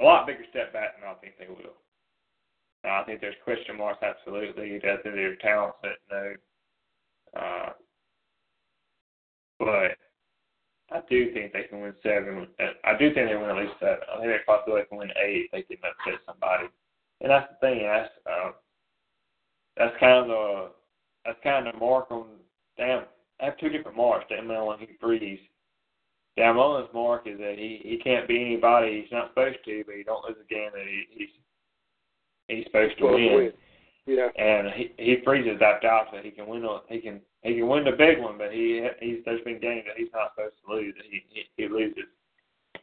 a 0.00 0.04
lot 0.04 0.26
bigger 0.26 0.44
step 0.48 0.72
back 0.72 0.96
than 0.96 1.08
I 1.08 1.14
think 1.20 1.34
they 1.38 1.48
will. 1.48 1.76
I 2.84 3.02
think 3.04 3.20
there's 3.20 3.34
question 3.44 3.78
marks 3.78 4.02
absolutely. 4.02 4.78
That 4.78 5.02
their 5.04 5.36
talent 5.36 5.74
set 5.82 5.98
no, 6.10 6.34
uh, 7.40 7.72
but 9.58 9.96
I 10.90 11.00
do 11.10 11.32
think 11.32 11.52
they 11.52 11.64
can 11.64 11.80
win 11.80 11.94
seven. 12.02 12.46
I 12.84 12.96
do 12.96 13.12
think 13.12 13.28
they 13.28 13.36
win 13.36 13.50
at 13.50 13.56
least 13.56 13.80
seven. 13.80 14.06
I 14.12 14.18
think 14.18 14.28
they 14.28 14.38
possibly 14.46 14.82
can 14.88 14.98
win 14.98 15.10
eight 15.22 15.50
if 15.52 15.66
they 15.68 15.76
can 15.76 15.78
upset 15.82 16.20
somebody. 16.26 16.68
And 17.20 17.30
that's 17.30 17.50
the 17.50 17.66
thing. 17.66 17.82
That's 17.82 18.10
uh, 18.26 18.52
that's 19.76 19.96
kind 19.98 20.18
of 20.18 20.26
the 20.28 20.70
that's 21.24 21.38
kind 21.42 21.66
of 21.66 21.74
the 21.74 21.80
mark 21.80 22.10
on 22.10 22.26
damn. 22.76 23.04
I 23.40 23.46
have 23.46 23.58
two 23.58 23.68
different 23.68 23.96
marks. 23.96 24.26
Dan 24.30 24.46
Mullen 24.46 24.78
and 24.80 24.88
Hugh 24.88 24.96
Freeze. 25.00 25.40
Dan 26.36 26.56
Mullen's 26.56 26.88
mark 26.94 27.26
is 27.26 27.38
that 27.38 27.56
he 27.58 27.80
he 27.82 27.98
can't 27.98 28.28
be 28.28 28.40
anybody 28.40 29.02
he's 29.02 29.12
not 29.12 29.30
supposed 29.30 29.58
to, 29.64 29.84
but 29.86 29.96
he 29.96 30.04
don't 30.04 30.24
lose 30.24 30.36
a 30.40 30.52
game 30.52 30.70
that 30.72 30.86
he, 30.86 31.04
he's 31.10 31.30
he's 32.48 32.64
supposed 32.66 32.96
to 32.98 33.04
Well, 33.04 33.14
win. 33.14 33.34
win. 33.34 33.52
Yeah. 34.06 34.28
And 34.38 34.68
he 34.72 34.92
he 34.98 35.16
freezes 35.24 35.58
that 35.58 35.84
out 35.84 36.06
so 36.12 36.18
he 36.18 36.30
can 36.30 36.46
win. 36.46 36.64
a- 36.64 36.82
He 36.88 37.00
can 37.00 37.20
he 37.42 37.54
can 37.54 37.66
win 37.68 37.84
the 37.84 37.92
big 37.92 38.20
one, 38.20 38.38
but 38.38 38.52
he 38.52 38.86
he's 39.00 39.24
there's 39.24 39.42
been 39.42 39.60
games 39.60 39.84
that 39.86 39.96
he's 39.96 40.12
not 40.12 40.32
supposed 40.34 40.54
to 40.64 40.72
lose 40.72 40.94
that 40.96 41.06
he 41.10 41.24
he, 41.30 41.44
he 41.56 41.68
loses. 41.68 42.04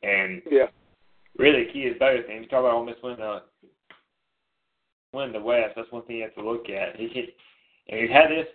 And 0.04 0.42
Yeah. 0.52 0.68
really, 1.38 1.64
the 1.66 1.72
key 1.72 1.84
is 1.84 1.98
both. 1.98 2.26
And 2.30 2.44
you 2.44 2.50
talk 2.50 2.60
about 2.60 2.74
Ole 2.74 2.86
Miss 2.86 3.02
win 3.02 3.18
the 3.18 3.42
win 5.14 5.32
the 5.32 5.40
West. 5.40 5.76
That's 5.76 5.92
one 5.92 6.04
thing 6.04 6.18
you 6.18 6.24
have 6.24 6.36
to 6.36 6.42
look 6.44 6.70
at. 6.70 6.96
He 6.98 7.08
can, 7.10 7.28
and 7.90 8.00
he's 8.02 8.10
had 8.12 8.30
this 8.30 8.48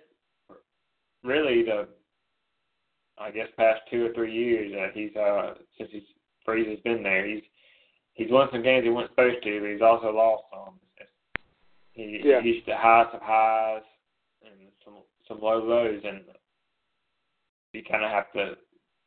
really 1.24 1.62
the 1.62 1.88
I 3.18 3.30
guess 3.30 3.48
past 3.56 3.80
two 3.90 4.06
or 4.06 4.12
three 4.12 4.32
years 4.32 4.72
that 4.72 4.92
he's 4.94 5.14
uh 5.16 5.54
since 5.78 5.90
he's 5.90 6.02
Freeze 6.44 6.68
has 6.68 6.80
been 6.80 7.02
there. 7.02 7.26
He's 7.26 7.42
he's 8.14 8.30
won 8.30 8.48
some 8.52 8.62
games 8.62 8.84
he 8.84 8.90
wasn't 8.90 9.12
supposed 9.12 9.42
to, 9.42 9.60
but 9.60 9.70
he's 9.70 9.82
also 9.82 10.10
lost 10.10 10.44
some. 10.52 10.74
He 11.98 12.20
Yeah. 12.24 12.40
he's 12.40 12.64
the 12.64 12.76
highs 12.76 13.12
of 13.12 13.20
highs 13.20 13.82
and 14.42 14.70
some 14.84 15.02
some 15.26 15.40
low 15.40 15.58
lows, 15.58 16.00
and 16.04 16.24
you 17.72 17.82
kind 17.82 18.04
of 18.04 18.11
have 18.11 18.30
to 18.32 18.56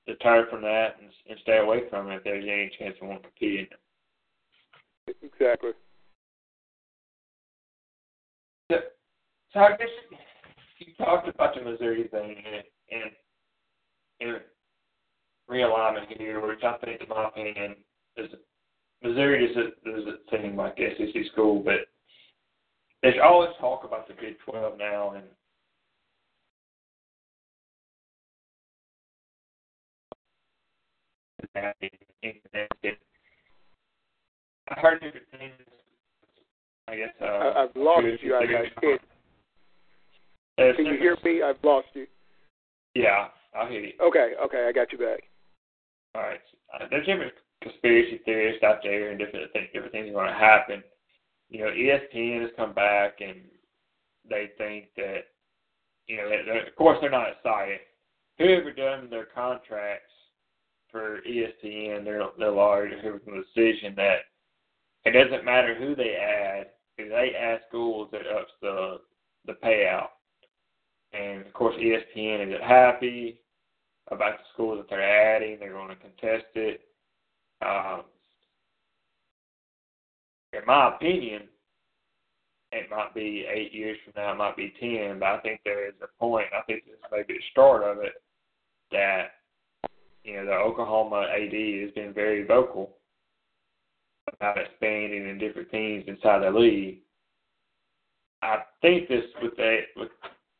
deter 0.06 0.48
from 0.50 0.62
that 0.64 0.98
and, 1.00 1.10
and 1.30 1.40
stay 1.40 1.58
away 1.58 1.88
from 1.90 2.12
it 2.12 2.18
if 2.18 2.24
there's 2.24 2.44
any 2.44 2.70
chance 2.78 2.98
he 3.00 3.06
won't 3.06 3.24
compete 3.24 3.60
in 3.60 3.66
it. 3.66 5.18
Exactly. 5.24 5.72
So, 8.70 8.78
so 9.54 9.60
I 9.62 9.78
guess 9.78 9.88
you 10.80 10.94
talked 10.98 11.30
about 11.30 11.56
the 11.56 11.62
Missouri 11.62 12.10
thing 12.10 12.44
and 12.46 12.64
and, 12.92 13.12
and 14.20 14.42
realignment 15.50 16.18
here, 16.18 16.46
which 16.46 16.64
I 16.64 16.78
think, 16.84 17.02
in 17.02 17.08
my 17.08 17.30
opinion, 17.30 17.78
is 18.18 18.30
Missouri 19.02 19.46
is 19.46 19.56
a, 19.56 19.68
is 19.98 20.08
a 20.08 20.30
thing 20.30 20.58
like 20.58 20.78
SEC 20.78 21.26
school, 21.32 21.64
but 21.64 21.88
there's 23.02 23.16
always 23.24 23.50
talk 23.60 23.84
about 23.84 24.08
the 24.08 24.14
Big 24.14 24.36
12 24.46 24.78
now, 24.78 25.14
and 25.14 25.24
I 31.56 31.74
heard 34.80 35.02
different 35.02 35.26
things. 35.32 35.54
I 36.88 36.96
guess. 36.96 37.10
Uh, 37.22 37.26
I, 37.26 37.64
I've 37.64 37.76
lost 37.76 38.06
you. 38.22 38.36
I, 38.36 38.40
I 38.40 38.70
can't. 38.82 39.02
There's 40.58 40.76
Can 40.76 40.86
you 40.86 40.98
hear 40.98 41.18
me? 41.24 41.42
I've 41.42 41.64
lost 41.64 41.88
you. 41.94 42.06
Yeah, 42.96 43.28
I'll 43.56 43.68
hear 43.68 43.82
you. 43.82 43.94
Okay. 44.02 44.34
Okay. 44.46 44.68
I 44.68 44.72
got 44.72 44.92
you 44.92 44.98
back. 44.98 45.24
All 46.16 46.22
right. 46.22 46.40
Uh, 46.74 46.86
there's 46.90 47.06
different 47.06 47.34
conspiracy 47.62 48.22
theorists 48.26 48.64
out 48.64 48.80
there 48.84 49.10
and 49.10 49.20
different 49.20 49.52
things, 49.54 49.68
different 49.74 49.92
things 49.92 50.10
are 50.10 50.14
going 50.14 50.28
to 50.28 50.34
happen. 50.34 50.84
You 51.52 51.60
know, 51.60 51.72
ESPN 51.72 52.42
has 52.42 52.52
come 52.56 52.74
back 52.74 53.20
and 53.20 53.42
they 54.28 54.52
think 54.58 54.88
that, 54.96 55.26
you 56.08 56.18
know, 56.18 56.24
of 56.66 56.76
course 56.78 56.98
they're 57.02 57.12
not 57.12 57.30
excited. 57.30 57.80
Whoever 58.38 58.72
done 58.72 59.10
their 59.10 59.26
contracts 59.26 60.12
for 60.90 61.20
ESPN, 61.30 62.06
they're 62.06 62.24
they're 62.40 62.52
large. 62.52 62.92
Whoever 63.02 63.20
from 63.20 63.36
the 63.36 63.44
decision 63.54 63.94
that 63.98 64.20
it 65.04 65.12
doesn't 65.12 65.46
matter 65.46 65.76
who 65.76 65.94
they 65.94 66.16
add. 66.16 66.68
If 66.98 67.10
they 67.10 67.38
add 67.38 67.60
schools, 67.68 68.10
it 68.14 68.26
ups 68.34 68.52
the 68.62 69.02
the 69.46 69.54
payout. 69.54 70.10
And 71.12 71.46
of 71.46 71.52
course, 71.54 71.76
ESPN 71.76 72.54
is 72.56 72.62
happy 72.64 73.42
about 74.10 74.38
the 74.38 74.44
schools 74.54 74.78
that 74.78 74.90
they're 74.90 75.36
adding. 75.36 75.60
They're 75.60 75.74
going 75.74 75.90
to 75.90 75.96
contest 75.96 76.46
it. 76.56 76.82
Um, 77.62 78.04
in 80.54 80.66
my 80.66 80.96
opinion, 80.96 81.44
it 82.72 82.90
might 82.90 83.14
be 83.14 83.46
eight 83.54 83.74
years 83.74 83.98
from 84.04 84.14
now, 84.16 84.34
it 84.34 84.38
might 84.38 84.56
be 84.56 84.74
ten, 84.80 85.20
but 85.20 85.28
I 85.28 85.40
think 85.40 85.62
there 85.64 85.88
is 85.88 85.94
a 86.02 86.20
point. 86.20 86.48
I 86.58 86.62
think 86.64 86.86
this 86.86 86.96
may 87.12 87.24
be 87.24 87.34
the 87.34 87.44
start 87.52 87.84
of 87.84 88.04
it 88.04 88.14
that 88.92 89.32
you 90.24 90.36
know 90.36 90.46
the 90.46 90.54
Oklahoma 90.54 91.28
AD 91.34 91.82
has 91.82 91.92
been 91.92 92.14
very 92.14 92.46
vocal 92.46 92.98
about 94.28 94.58
expanding 94.58 95.28
in 95.28 95.38
different 95.38 95.72
teams 95.72 96.06
inside 96.08 96.44
the 96.44 96.52
league. 96.52 97.00
I 98.42 98.60
think 98.82 99.08
this 99.10 99.26
with 99.42 99.56
the 99.58 99.80
with 99.98 100.10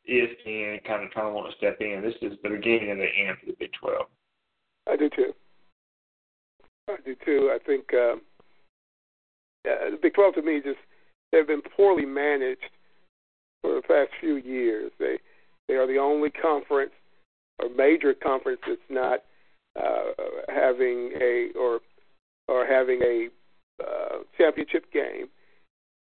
ESPN 0.10 0.84
kind 0.84 1.04
of 1.04 1.12
trying 1.12 1.28
to 1.28 1.34
want 1.34 1.52
to 1.52 1.58
step 1.58 1.78
in. 1.80 2.02
This 2.02 2.16
is 2.22 2.38
the 2.44 2.50
beginning 2.50 2.92
of 2.92 2.98
the 2.98 3.06
end 3.06 3.38
for 3.40 3.48
the 3.48 3.56
Big 3.60 3.72
Twelve. 3.80 4.08
I 4.88 4.96
do 4.96 5.10
too. 5.10 5.34
I 6.90 6.96
do 7.06 7.16
too. 7.24 7.52
I 7.54 7.60
think 7.66 7.94
um, 7.94 8.22
uh, 9.70 9.92
the 9.92 10.00
Big 10.02 10.14
Twelve 10.14 10.36
to 10.36 10.42
me 10.42 10.62
just 10.64 10.80
they've 11.32 11.48
been 11.48 11.62
poorly 11.76 12.06
managed 12.06 12.70
for 13.62 13.76
the 13.76 13.82
past 13.82 14.10
few 14.20 14.36
years. 14.36 14.92
They 15.00 15.20
they 15.68 15.76
are 15.76 15.88
the 15.88 15.98
only 15.98 16.30
conference 16.30 16.92
or 17.62 17.70
major 17.70 18.14
conference 18.14 18.62
that's 18.68 18.82
not 18.90 19.24
uh, 19.80 20.12
having 20.50 21.12
a 21.22 21.50
or 21.58 21.80
or 22.48 22.66
having 22.66 23.02
a 23.02 23.30
uh, 23.84 24.20
championship 24.38 24.92
game. 24.92 25.28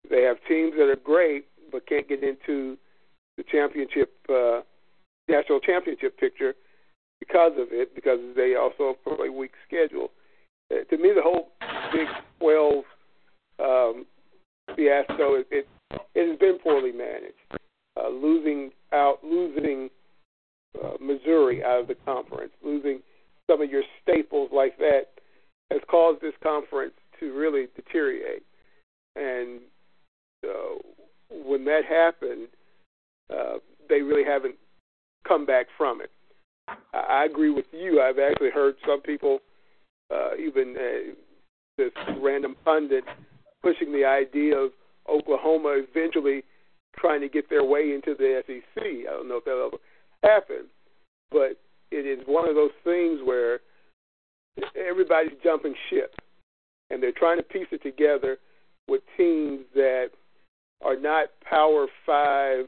They 0.09 0.23
have 0.23 0.39
teams 0.49 0.73
that 0.79 0.89
are 0.89 0.97
great 0.97 1.47
but 1.71 1.87
can't 1.87 2.09
get 2.09 2.23
into 2.23 2.77
the 3.37 3.45
championship 3.51 4.13
uh, 4.29 4.61
national 5.29 5.61
championship 5.61 6.19
picture 6.19 6.55
because 7.21 7.53
of 7.59 7.69
it, 7.71 7.95
because 7.95 8.19
they 8.35 8.55
also 8.57 8.97
have 9.07 9.21
a 9.21 9.31
weak 9.31 9.53
schedule. 9.67 10.11
Uh, 10.73 10.85
to 10.89 10.97
me, 10.97 11.13
the 11.15 11.23
whole 11.23 11.49
Big 11.93 12.07
12 12.41 12.85
um, 13.63 14.07
fiasco, 14.77 15.35
it, 15.35 15.47
it, 15.51 15.69
it 16.15 16.31
has 16.31 16.39
been 16.39 16.59
poorly 16.63 16.93
managed. 16.93 17.35
Uh, 17.97 18.09
losing 18.09 18.71
out, 18.93 19.19
losing 19.23 19.91
uh, 20.83 20.93
Missouri 21.01 21.63
out 21.65 21.81
of 21.81 21.89
the 21.89 21.97
conference, 22.05 22.53
losing 22.65 23.01
some 23.51 23.61
of 23.61 23.71
your 23.71 23.83
staples 24.03 24.51
like 24.55 24.79
that, 24.79 25.07
has 25.71 25.81
caused 25.91 26.21
this 26.21 26.35
conference 26.43 26.95
to 27.19 27.33
really 27.37 27.67
deteriorate. 27.77 28.43
And 29.17 29.61
uh, 30.45 30.79
when 31.31 31.65
that 31.65 31.83
happened, 31.89 32.49
uh, 33.33 33.59
they 33.89 34.01
really 34.01 34.25
haven't 34.25 34.55
come 35.27 35.45
back 35.45 35.67
from 35.77 36.01
it. 36.01 36.11
I 36.95 37.27
agree 37.29 37.51
with 37.51 37.67
you. 37.73 38.01
I've 38.01 38.19
actually 38.19 38.51
heard 38.51 38.77
some 38.87 39.01
people, 39.03 39.41
uh, 40.13 40.37
even 40.37 40.77
uh, 40.77 41.13
this 41.77 41.91
random 42.21 42.57
pundit, 42.65 43.05
pushing 43.63 43.93
the 43.93 44.05
idea 44.05 44.57
of 44.57 44.71
Oklahoma 45.09 45.81
eventually 45.89 46.43
trying 46.99 47.21
to 47.21 47.29
get 47.29 47.49
their 47.49 47.65
way 47.65 47.93
into 47.93 48.15
the 48.15 48.43
SEC. 48.47 48.83
I 48.83 49.11
don't 49.11 49.29
know 49.29 49.37
if 49.37 49.45
that'll 49.45 49.67
ever 49.67 49.77
happen, 50.23 50.67
but 51.31 51.59
it 51.91 52.07
is 52.07 52.27
one 52.27 52.49
of 52.49 52.55
those 52.55 52.71
things 52.85 53.21
where 53.25 53.61
everybody's 54.77 55.33
jumping 55.43 55.75
ship, 55.89 56.15
and 56.91 57.03
they're 57.03 57.13
trying 57.13 57.39
to 57.39 57.43
piece 57.43 57.69
it 57.71 57.83
together 57.83 58.39
with 58.89 59.03
teams 59.17 59.61
that 59.75 60.09
are 60.85 60.99
not 60.99 61.29
Power 61.49 61.87
Five 62.05 62.67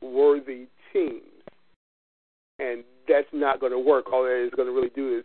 worthy 0.00 0.66
teams, 0.92 1.22
and 2.58 2.84
that's 3.08 3.26
not 3.32 3.60
going 3.60 3.72
to 3.72 3.78
work. 3.78 4.12
All 4.12 4.22
that 4.24 4.44
is 4.44 4.52
going 4.54 4.68
to 4.68 4.74
really 4.74 4.92
do 4.94 5.18
is 5.18 5.24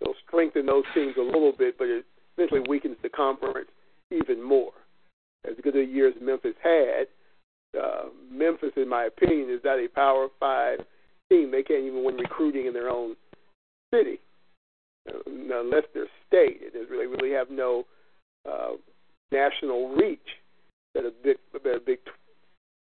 it'll 0.00 0.14
strengthen 0.26 0.66
those 0.66 0.84
teams 0.94 1.14
a 1.18 1.22
little 1.22 1.52
bit, 1.56 1.76
but 1.78 1.88
it 1.88 2.04
essentially 2.34 2.62
weakens 2.68 2.96
the 3.02 3.08
conference 3.08 3.68
even 4.10 4.42
more. 4.42 4.72
As 5.48 5.54
good 5.62 5.76
a 5.76 5.84
year 5.84 6.08
as 6.08 6.14
Memphis 6.20 6.54
had, 6.62 7.06
uh, 7.80 8.08
Memphis, 8.30 8.72
in 8.76 8.88
my 8.88 9.04
opinion, 9.04 9.50
is 9.50 9.60
not 9.64 9.78
a 9.78 9.88
Power 9.88 10.28
Five 10.38 10.80
team. 11.30 11.50
They 11.50 11.62
can't 11.62 11.84
even 11.84 12.04
win 12.04 12.16
recruiting 12.16 12.66
in 12.66 12.72
their 12.72 12.88
own 12.90 13.16
city, 13.94 14.20
uh, 15.08 15.18
unless 15.26 15.84
they're 15.94 16.06
state. 16.26 16.72
They 16.72 16.80
really 16.90 17.06
really 17.06 17.32
have 17.32 17.50
no 17.50 17.84
uh, 18.48 18.72
national 19.32 19.94
reach 19.94 20.18
that 20.94 21.04
a 21.04 21.12
big 21.22 21.36
that 21.52 21.76
a 21.76 21.80
Big 21.80 21.98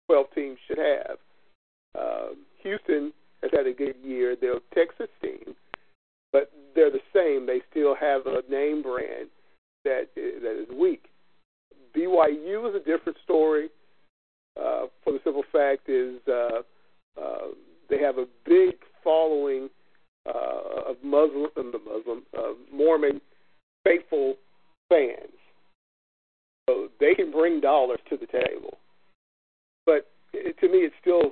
Twelve 0.07 0.27
team 0.33 0.55
should 0.67 0.77
have. 0.77 1.17
Uh, 1.97 2.27
Houston 2.63 3.11
has 3.41 3.51
had 3.51 3.67
a 3.67 3.73
good 3.73 3.95
year. 4.03 4.35
They're 4.39 4.57
a 4.57 4.61
Texas 4.73 5.09
team, 5.21 5.55
but 6.31 6.51
they're 6.75 6.91
the 6.91 6.99
same. 7.13 7.45
They 7.45 7.61
still 7.69 7.95
have 7.95 8.21
a 8.25 8.41
name 8.49 8.81
brand 8.81 9.29
that 9.83 10.07
that 10.15 10.61
is 10.61 10.69
weak. 10.75 11.05
BYU 11.97 12.69
is 12.69 12.75
a 12.75 12.86
different 12.86 13.17
story. 13.23 13.69
Uh, 14.60 14.88
for 15.03 15.13
the 15.13 15.19
simple 15.23 15.43
fact 15.51 15.89
is 15.89 16.15
uh, 16.27 16.62
uh, 17.19 17.47
they 17.89 17.99
have 17.99 18.17
a 18.17 18.25
big 18.45 18.75
following 19.03 19.69
uh, 20.27 20.91
of 20.91 20.97
Muslim, 21.03 21.49
um, 22.38 22.57
Mormon 22.73 23.21
faithful 23.83 24.36
fans. 24.89 25.31
So 26.69 26.89
they 26.99 27.15
can 27.15 27.31
bring 27.31 27.62
dollars 27.62 27.99
to 28.10 28.17
the 28.17 28.25
table. 28.25 28.77
But 29.86 30.10
it, 30.33 30.57
to 30.60 30.67
me, 30.67 30.79
it 30.79 30.91
still 30.99 31.31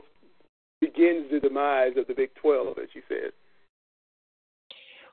begins 0.80 1.30
the 1.32 1.40
demise 1.40 1.94
of 1.98 2.08
the 2.08 2.14
Big 2.14 2.30
12, 2.42 2.78
as 2.82 2.90
you 2.94 3.02
said. 3.10 3.32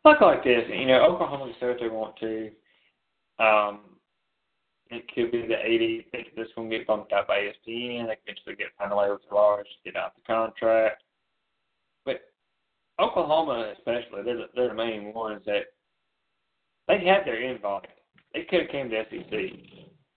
Look 0.04 0.20
like 0.20 0.44
this, 0.44 0.64
you 0.68 0.86
know, 0.86 1.04
Oklahoma 1.04 1.52
said 1.60 1.76
they 1.80 1.88
want 1.88 2.16
to. 2.18 2.50
Um, 3.38 3.80
it 4.92 5.04
could 5.14 5.32
be 5.32 5.46
the 5.46 5.56
80. 5.64 6.06
Think 6.10 6.34
this 6.36 6.48
going 6.54 6.70
to 6.70 6.78
get 6.78 6.86
bumped 6.86 7.12
out 7.12 7.26
by 7.26 7.38
ESPN. 7.38 8.06
They 8.06 8.16
could 8.16 8.36
eventually 8.36 8.56
get 8.56 8.68
final 8.78 8.98
with 9.10 9.20
large, 9.32 9.66
get 9.84 9.96
out 9.96 10.14
the 10.14 10.22
contract. 10.26 11.02
But 12.04 12.20
Oklahoma, 13.00 13.72
especially, 13.76 14.22
they're 14.22 14.36
the, 14.36 14.46
they're 14.54 14.68
the 14.68 14.74
main 14.74 15.14
ones 15.14 15.42
that 15.46 15.64
they 16.88 17.04
had 17.04 17.24
their 17.24 17.40
invite. 17.40 17.88
They 18.34 18.42
could 18.42 18.62
have 18.62 18.70
came 18.70 18.90
to 18.90 19.04
SEC. 19.10 19.40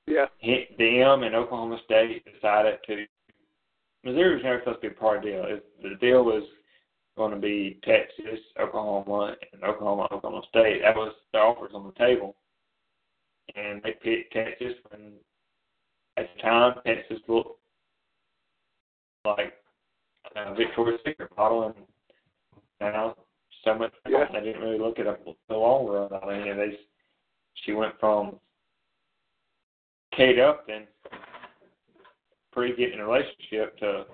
Yeah. 0.07 0.25
Hit 0.39 0.77
them 0.77 1.23
and 1.23 1.35
Oklahoma 1.35 1.79
State 1.85 2.23
decided 2.31 2.79
to. 2.87 3.05
Missouri 4.03 4.35
was 4.35 4.43
never 4.43 4.59
supposed 4.59 4.81
to 4.81 4.89
be 4.89 4.95
a 4.95 4.99
part 4.99 5.17
of 5.17 5.23
the 5.23 5.29
deal. 5.29 5.59
The 5.81 5.95
deal 5.99 6.23
was 6.23 6.43
going 7.17 7.31
to 7.31 7.39
be 7.39 7.79
Texas, 7.83 8.39
Oklahoma, 8.59 9.35
and 9.53 9.63
Oklahoma, 9.63 10.07
Oklahoma 10.11 10.43
State. 10.49 10.81
That 10.83 10.95
was 10.95 11.13
the 11.33 11.39
offers 11.39 11.71
on 11.73 11.85
the 11.85 11.93
table. 11.93 12.35
And 13.55 13.81
they 13.83 13.91
picked 14.01 14.33
Texas 14.33 14.73
when 14.89 15.13
at 16.17 16.27
the 16.35 16.41
time 16.41 16.75
Texas 16.85 17.19
looked 17.27 17.59
like 19.25 19.53
a 20.35 20.53
Victoria's 20.55 20.99
Secret 21.05 21.31
model 21.37 21.63
and 21.63 21.75
now 22.79 23.15
so 23.63 23.75
much 23.75 23.93
yeah. 24.07 24.25
they 24.31 24.41
didn't 24.41 24.61
really 24.61 24.79
look 24.79 24.99
at 24.99 25.07
a, 25.07 25.17
the 25.49 25.55
long 25.55 25.87
run. 25.87 26.09
I 26.21 26.43
mean 26.43 26.57
they 26.57 26.77
she 27.65 27.73
went 27.73 27.93
from 27.99 28.35
Kate 30.15 30.39
Upton 30.39 30.83
pre 32.51 32.75
getting 32.75 32.99
a 32.99 33.05
relationship 33.05 33.77
to 33.79 34.05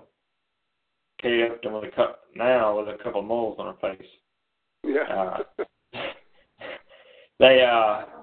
Kate 1.21 1.51
Upton 1.51 1.73
with 1.73 1.85
a 1.85 1.95
cup 1.95 2.21
now 2.35 2.79
with 2.79 2.87
a 2.87 3.03
couple 3.03 3.21
of 3.21 3.27
moles 3.27 3.57
on 3.59 3.75
her 3.75 3.95
face. 3.95 4.07
Yeah. 4.83 5.43
Uh, 5.57 5.63
they 7.39 7.61
uh 7.61 8.20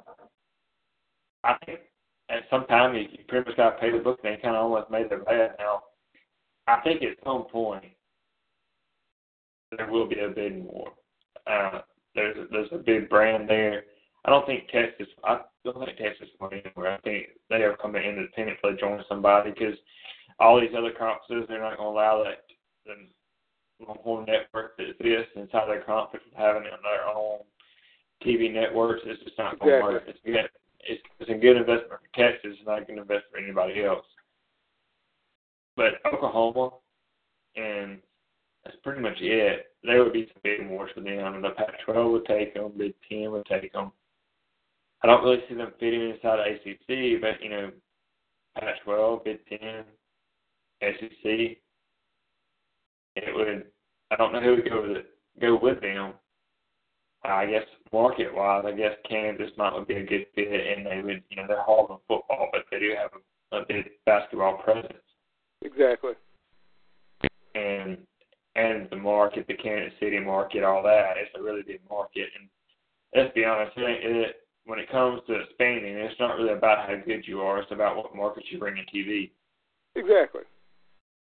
I 1.44 1.56
think 1.64 1.80
at 2.30 2.44
some 2.50 2.66
time 2.66 2.94
you, 2.94 3.02
you 3.02 3.24
pretty 3.28 3.48
much 3.48 3.56
got 3.56 3.70
to 3.70 3.78
pay 3.80 3.90
the 3.90 3.98
book. 4.02 4.20
And 4.24 4.34
they 4.36 4.40
kind 4.42 4.56
of 4.56 4.64
almost 4.64 4.90
made 4.90 5.10
their 5.10 5.24
bed. 5.24 5.54
Now, 5.58 5.82
I 6.66 6.80
think 6.82 7.02
at 7.02 7.16
some 7.24 7.44
point 7.44 7.84
there 9.76 9.90
will 9.90 10.08
be 10.08 10.18
a 10.20 10.28
bidding 10.28 10.64
war. 10.64 10.92
Uh, 11.46 11.80
there's 12.14 12.36
a, 12.36 12.46
there's 12.50 12.72
a 12.72 12.78
big 12.78 13.08
brand 13.08 13.48
there. 13.48 13.84
I 14.24 14.30
don't 14.30 14.44
think 14.46 14.68
Texas. 14.68 15.06
I 15.24 15.40
don't 15.64 15.84
think 15.84 15.96
Texas 15.96 16.28
will 16.40 16.50
anywhere. 16.52 16.92
I 16.92 17.00
think 17.00 17.28
they 17.48 17.62
are 17.62 17.76
coming 17.76 18.02
independently 18.02 18.72
join 18.78 19.02
somebody 19.08 19.50
because 19.50 19.74
all 20.40 20.60
these 20.60 20.76
other 20.76 20.92
conferences 20.92 21.46
they're 21.48 21.60
not 21.60 21.76
going 21.78 21.88
to 21.88 21.94
allow 21.94 22.24
that 22.24 22.44
the 22.84 23.86
Longhorn 23.86 24.26
network 24.26 24.76
that 24.76 24.90
exists 24.90 25.32
inside 25.36 25.68
their 25.68 25.82
conference 25.82 26.24
having 26.36 26.64
it 26.64 26.72
on 26.72 26.80
their 26.82 27.06
own 27.08 27.38
TV 28.24 28.52
networks. 28.52 29.02
It's 29.06 29.22
just 29.22 29.38
not 29.38 29.58
going 29.58 29.70
to 29.70 29.76
Exactly. 29.76 30.32
work. 30.32 30.42
It's. 30.48 30.54
It's, 30.80 31.02
it's 31.18 31.30
a 31.30 31.34
good 31.34 31.56
investment 31.56 31.88
for 31.88 32.00
Texas. 32.14 32.52
It's 32.58 32.66
not 32.66 32.82
a 32.82 32.84
good 32.84 32.98
investment 32.98 33.24
for 33.32 33.38
anybody 33.38 33.84
else. 33.84 34.06
But 35.76 35.94
Oklahoma, 36.12 36.70
and 37.56 37.98
that's 38.64 38.76
pretty 38.82 39.00
much 39.00 39.16
it. 39.20 39.66
There 39.82 40.02
would 40.02 40.12
be 40.12 40.28
some 40.32 40.40
big 40.42 40.68
wars 40.68 40.90
for 40.94 41.00
them. 41.00 41.42
The 41.42 41.50
Pac-12 41.50 42.12
would 42.12 42.26
take 42.26 42.54
them. 42.54 42.72
Big 42.76 42.94
Ten 43.08 43.30
would 43.30 43.46
take 43.46 43.72
them. 43.72 43.92
I 45.02 45.06
don't 45.06 45.22
really 45.22 45.42
see 45.48 45.54
them 45.54 45.72
fitting 45.78 46.10
inside 46.10 46.40
ACC, 46.40 47.20
but 47.20 47.42
you 47.42 47.50
know, 47.50 47.70
Pac-12, 48.58 49.24
Big 49.24 49.38
Ten, 49.48 49.84
SEC. 50.82 51.58
It 53.16 53.34
would. 53.34 53.66
I 54.10 54.16
don't 54.16 54.32
know 54.32 54.40
who 54.40 54.56
would 54.56 54.68
go 54.68 54.82
with 54.82 54.96
it, 54.98 55.06
go 55.40 55.58
with 55.60 55.80
them. 55.80 56.14
I 57.24 57.46
guess 57.46 57.64
market 57.92 58.32
wise, 58.32 58.64
I 58.66 58.72
guess 58.72 58.92
Kansas 59.08 59.50
might 59.56 59.74
would 59.74 59.88
be 59.88 59.96
a 59.96 60.06
good 60.06 60.26
fit, 60.34 60.48
and 60.48 60.86
they 60.86 61.02
would, 61.02 61.22
you 61.30 61.36
know, 61.36 61.46
they're 61.48 61.62
hard 61.62 61.90
on 61.90 61.98
football, 62.06 62.48
but 62.52 62.62
they 62.70 62.78
do 62.78 62.94
have 62.96 63.10
a, 63.52 63.56
a 63.56 63.66
big 63.66 63.90
basketball 64.06 64.58
presence, 64.58 65.02
Exactly. 65.62 66.12
and 67.54 67.98
and 68.54 68.88
the 68.90 68.96
market, 68.96 69.46
the 69.46 69.54
Kansas 69.54 69.98
City 70.00 70.18
market, 70.18 70.64
all 70.64 70.82
that. 70.82 71.14
It's 71.16 71.30
a 71.38 71.42
really 71.42 71.62
big 71.62 71.80
market, 71.90 72.28
and 72.38 72.48
let's 73.14 73.34
be 73.34 73.44
honest, 73.44 73.72
it, 73.76 74.00
it 74.04 74.36
when 74.64 74.78
it 74.78 74.90
comes 74.90 75.22
to 75.26 75.34
expanding, 75.34 75.96
it's 75.96 76.20
not 76.20 76.36
really 76.36 76.52
about 76.52 76.86
how 76.86 76.94
good 77.04 77.26
you 77.26 77.40
are. 77.40 77.58
It's 77.60 77.72
about 77.72 77.96
what 77.96 78.14
markets 78.14 78.46
you 78.50 78.58
bring 78.58 78.76
in 78.76 78.84
TV. 78.84 79.30
Exactly. 79.96 80.42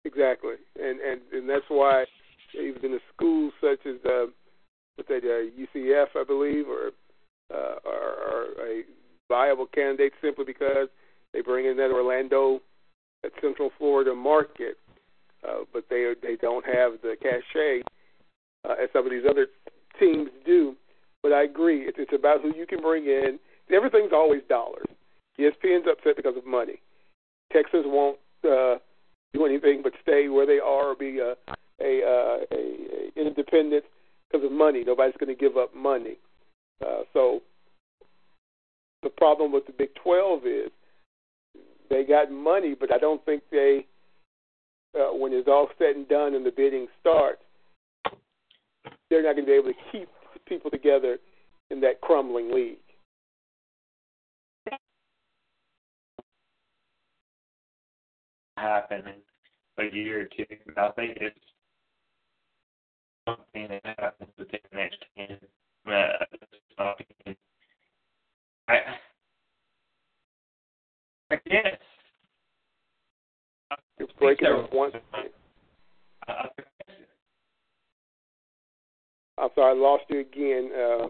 Exactly. 0.05 0.55
And 0.81 0.99
and 1.01 1.21
and 1.33 1.49
that's 1.49 1.69
why 1.69 2.05
even 2.55 2.85
in 2.87 2.93
the 2.93 3.01
schools 3.15 3.53
such 3.61 3.85
as 3.87 3.97
uh, 4.07 4.27
that 5.07 5.25
uh, 5.25 5.79
UCF, 5.79 6.07
I 6.17 6.25
believe, 6.25 6.67
or 6.69 6.91
uh, 7.53 7.77
are, 7.87 8.15
are 8.29 8.45
a 8.67 8.83
viable 9.29 9.67
candidate 9.67 10.13
simply 10.23 10.45
because 10.45 10.89
they 11.33 11.41
bring 11.41 11.67
in 11.67 11.77
that 11.77 11.91
Orlando, 11.91 12.61
that 13.23 13.33
Central 13.41 13.71
Florida 13.79 14.15
market, 14.15 14.77
uh, 15.47 15.65
but 15.73 15.85
they 15.89 16.13
they 16.23 16.37
don't 16.37 16.65
have 16.67 16.95
the 17.03 17.17
cachet 17.23 17.83
uh, 18.69 18.75
as 18.83 18.89
some 18.93 19.05
of 19.05 19.11
these 19.11 19.25
other 19.29 19.47
teams 19.99 20.31
do. 20.45 20.75
But 21.23 21.33
I 21.33 21.45
agree, 21.45 21.83
it's, 21.83 21.99
it's 21.99 22.13
about 22.15 22.43
who 22.43 22.55
you 22.57 22.67
can 22.67 22.81
bring 22.81 23.05
in. 23.05 23.39
Everything's 23.73 24.13
always 24.13 24.43
dollars. 24.49 24.87
ESPN's 25.39 25.87
upset 25.91 26.17
because 26.17 26.37
of 26.37 26.47
money. 26.47 26.81
Texas 27.53 27.83
won't 27.85 28.19
uh, 28.45 28.77
do 29.33 29.45
anything 29.45 29.81
but 29.83 29.93
stay 30.03 30.29
where 30.29 30.47
they 30.47 30.59
are 30.59 30.91
or 30.91 30.95
be 30.97 31.19
a 31.19 31.35
a, 31.81 32.03
uh, 32.03 32.39
a, 32.51 33.11
a 33.17 33.27
independent 33.27 33.85
because 34.31 34.45
of 34.45 34.53
money. 34.53 34.85
Nobody's 34.85 35.17
going 35.19 35.35
to 35.35 35.41
give 35.41 35.57
up 35.57 35.75
money. 35.75 36.19
Uh, 36.85 37.03
so 37.13 37.41
the 39.03 39.11
problem 39.11 39.53
with 39.53 39.67
the 39.67 39.73
Big 39.73 39.91
12 40.03 40.47
is 40.47 40.71
they 41.91 42.05
got 42.05 42.31
money, 42.31 42.75
but 42.79 42.93
I 42.93 42.99
don't 42.99 43.25
think 43.25 43.43
they, 43.51 43.87
uh, 44.99 45.15
when 45.15 45.33
it's 45.33 45.49
all 45.49 45.69
said 45.79 45.97
and 45.97 46.09
done 46.09 46.35
and 46.35 46.45
the 46.45 46.53
bidding 46.55 46.87
starts, 47.01 47.43
they're 49.11 49.23
not 49.23 49.35
going 49.35 49.47
to 49.47 49.53
be 49.53 49.57
able 49.57 49.73
to 49.73 49.93
keep 49.93 50.09
people 50.47 50.71
together 50.71 51.19
in 51.71 51.81
that 51.81 52.01
crumbling 52.01 52.53
league. 52.53 52.79
happen 58.59 59.03
in 59.79 59.87
a 59.87 59.95
year 59.95 60.23
or 60.23 60.25
two. 60.25 60.45
I 60.77 60.91
think 60.91 61.19
it's 61.21 61.39
something 63.37 63.69
that 63.69 63.99
happens 63.99 64.31
within 64.39 64.61
the 64.71 64.77
next 64.77 65.05
ten. 65.17 65.39
Uh. 65.87 66.25
I, 68.69 68.81
I 71.31 71.37
guess. 71.49 71.79
You're 73.99 74.09
breaking 74.19 74.49
up 74.49 74.73
I, 76.29 76.49
I'm 79.39 79.51
sorry, 79.55 79.77
I 79.77 79.81
lost 79.81 80.05
you 80.09 80.21
again. 80.21 80.71
Uh, 80.75 81.09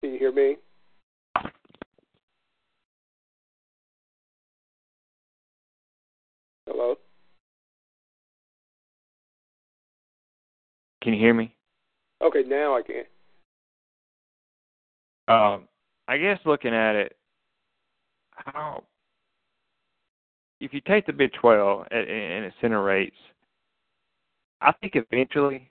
can 0.00 0.12
you 0.12 0.18
hear 0.18 0.32
me? 0.32 0.56
Hello? 6.66 6.96
Can 11.02 11.14
you 11.14 11.20
hear 11.20 11.34
me? 11.34 11.54
Okay, 12.22 12.42
now 12.46 12.76
I 12.76 12.82
can. 12.82 13.04
Um, 15.28 15.68
I 16.08 16.18
guess 16.18 16.38
looking 16.44 16.74
at 16.74 16.96
it, 16.96 17.16
how 18.32 18.84
if 20.60 20.74
you 20.74 20.80
take 20.80 21.06
the 21.06 21.12
Big 21.12 21.32
Twelve 21.40 21.86
and, 21.90 22.08
and 22.08 22.44
its 22.44 22.56
center 22.60 22.82
rates, 22.82 23.16
I 24.60 24.72
think 24.72 24.94
eventually 24.96 25.70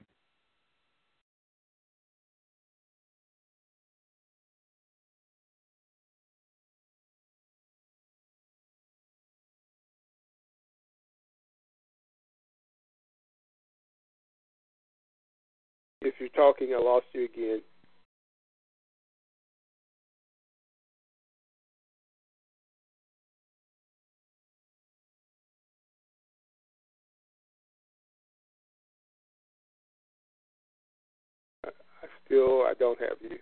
talking, 16.40 16.74
I 16.74 16.82
lost 16.82 17.06
you 17.12 17.26
again. 17.26 17.62
I 31.66 32.08
still, 32.26 32.62
I 32.64 32.74
don't 32.80 32.98
have 33.02 33.18
you. 33.20 33.38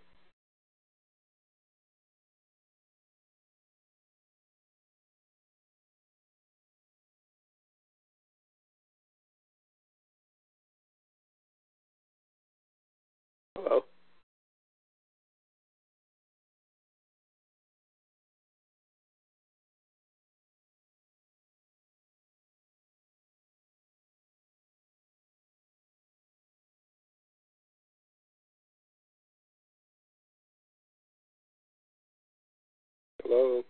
Hello. 33.30 33.62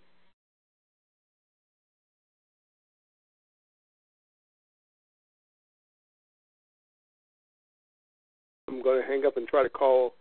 I'm 8.67 8.83
going 8.83 9.01
to 9.01 9.07
hang 9.07 9.25
up 9.25 9.37
and 9.37 9.47
try 9.47 9.63
to 9.63 9.69
call 9.69 10.13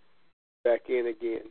back 0.64 0.88
in 0.88 1.08
again. 1.08 1.50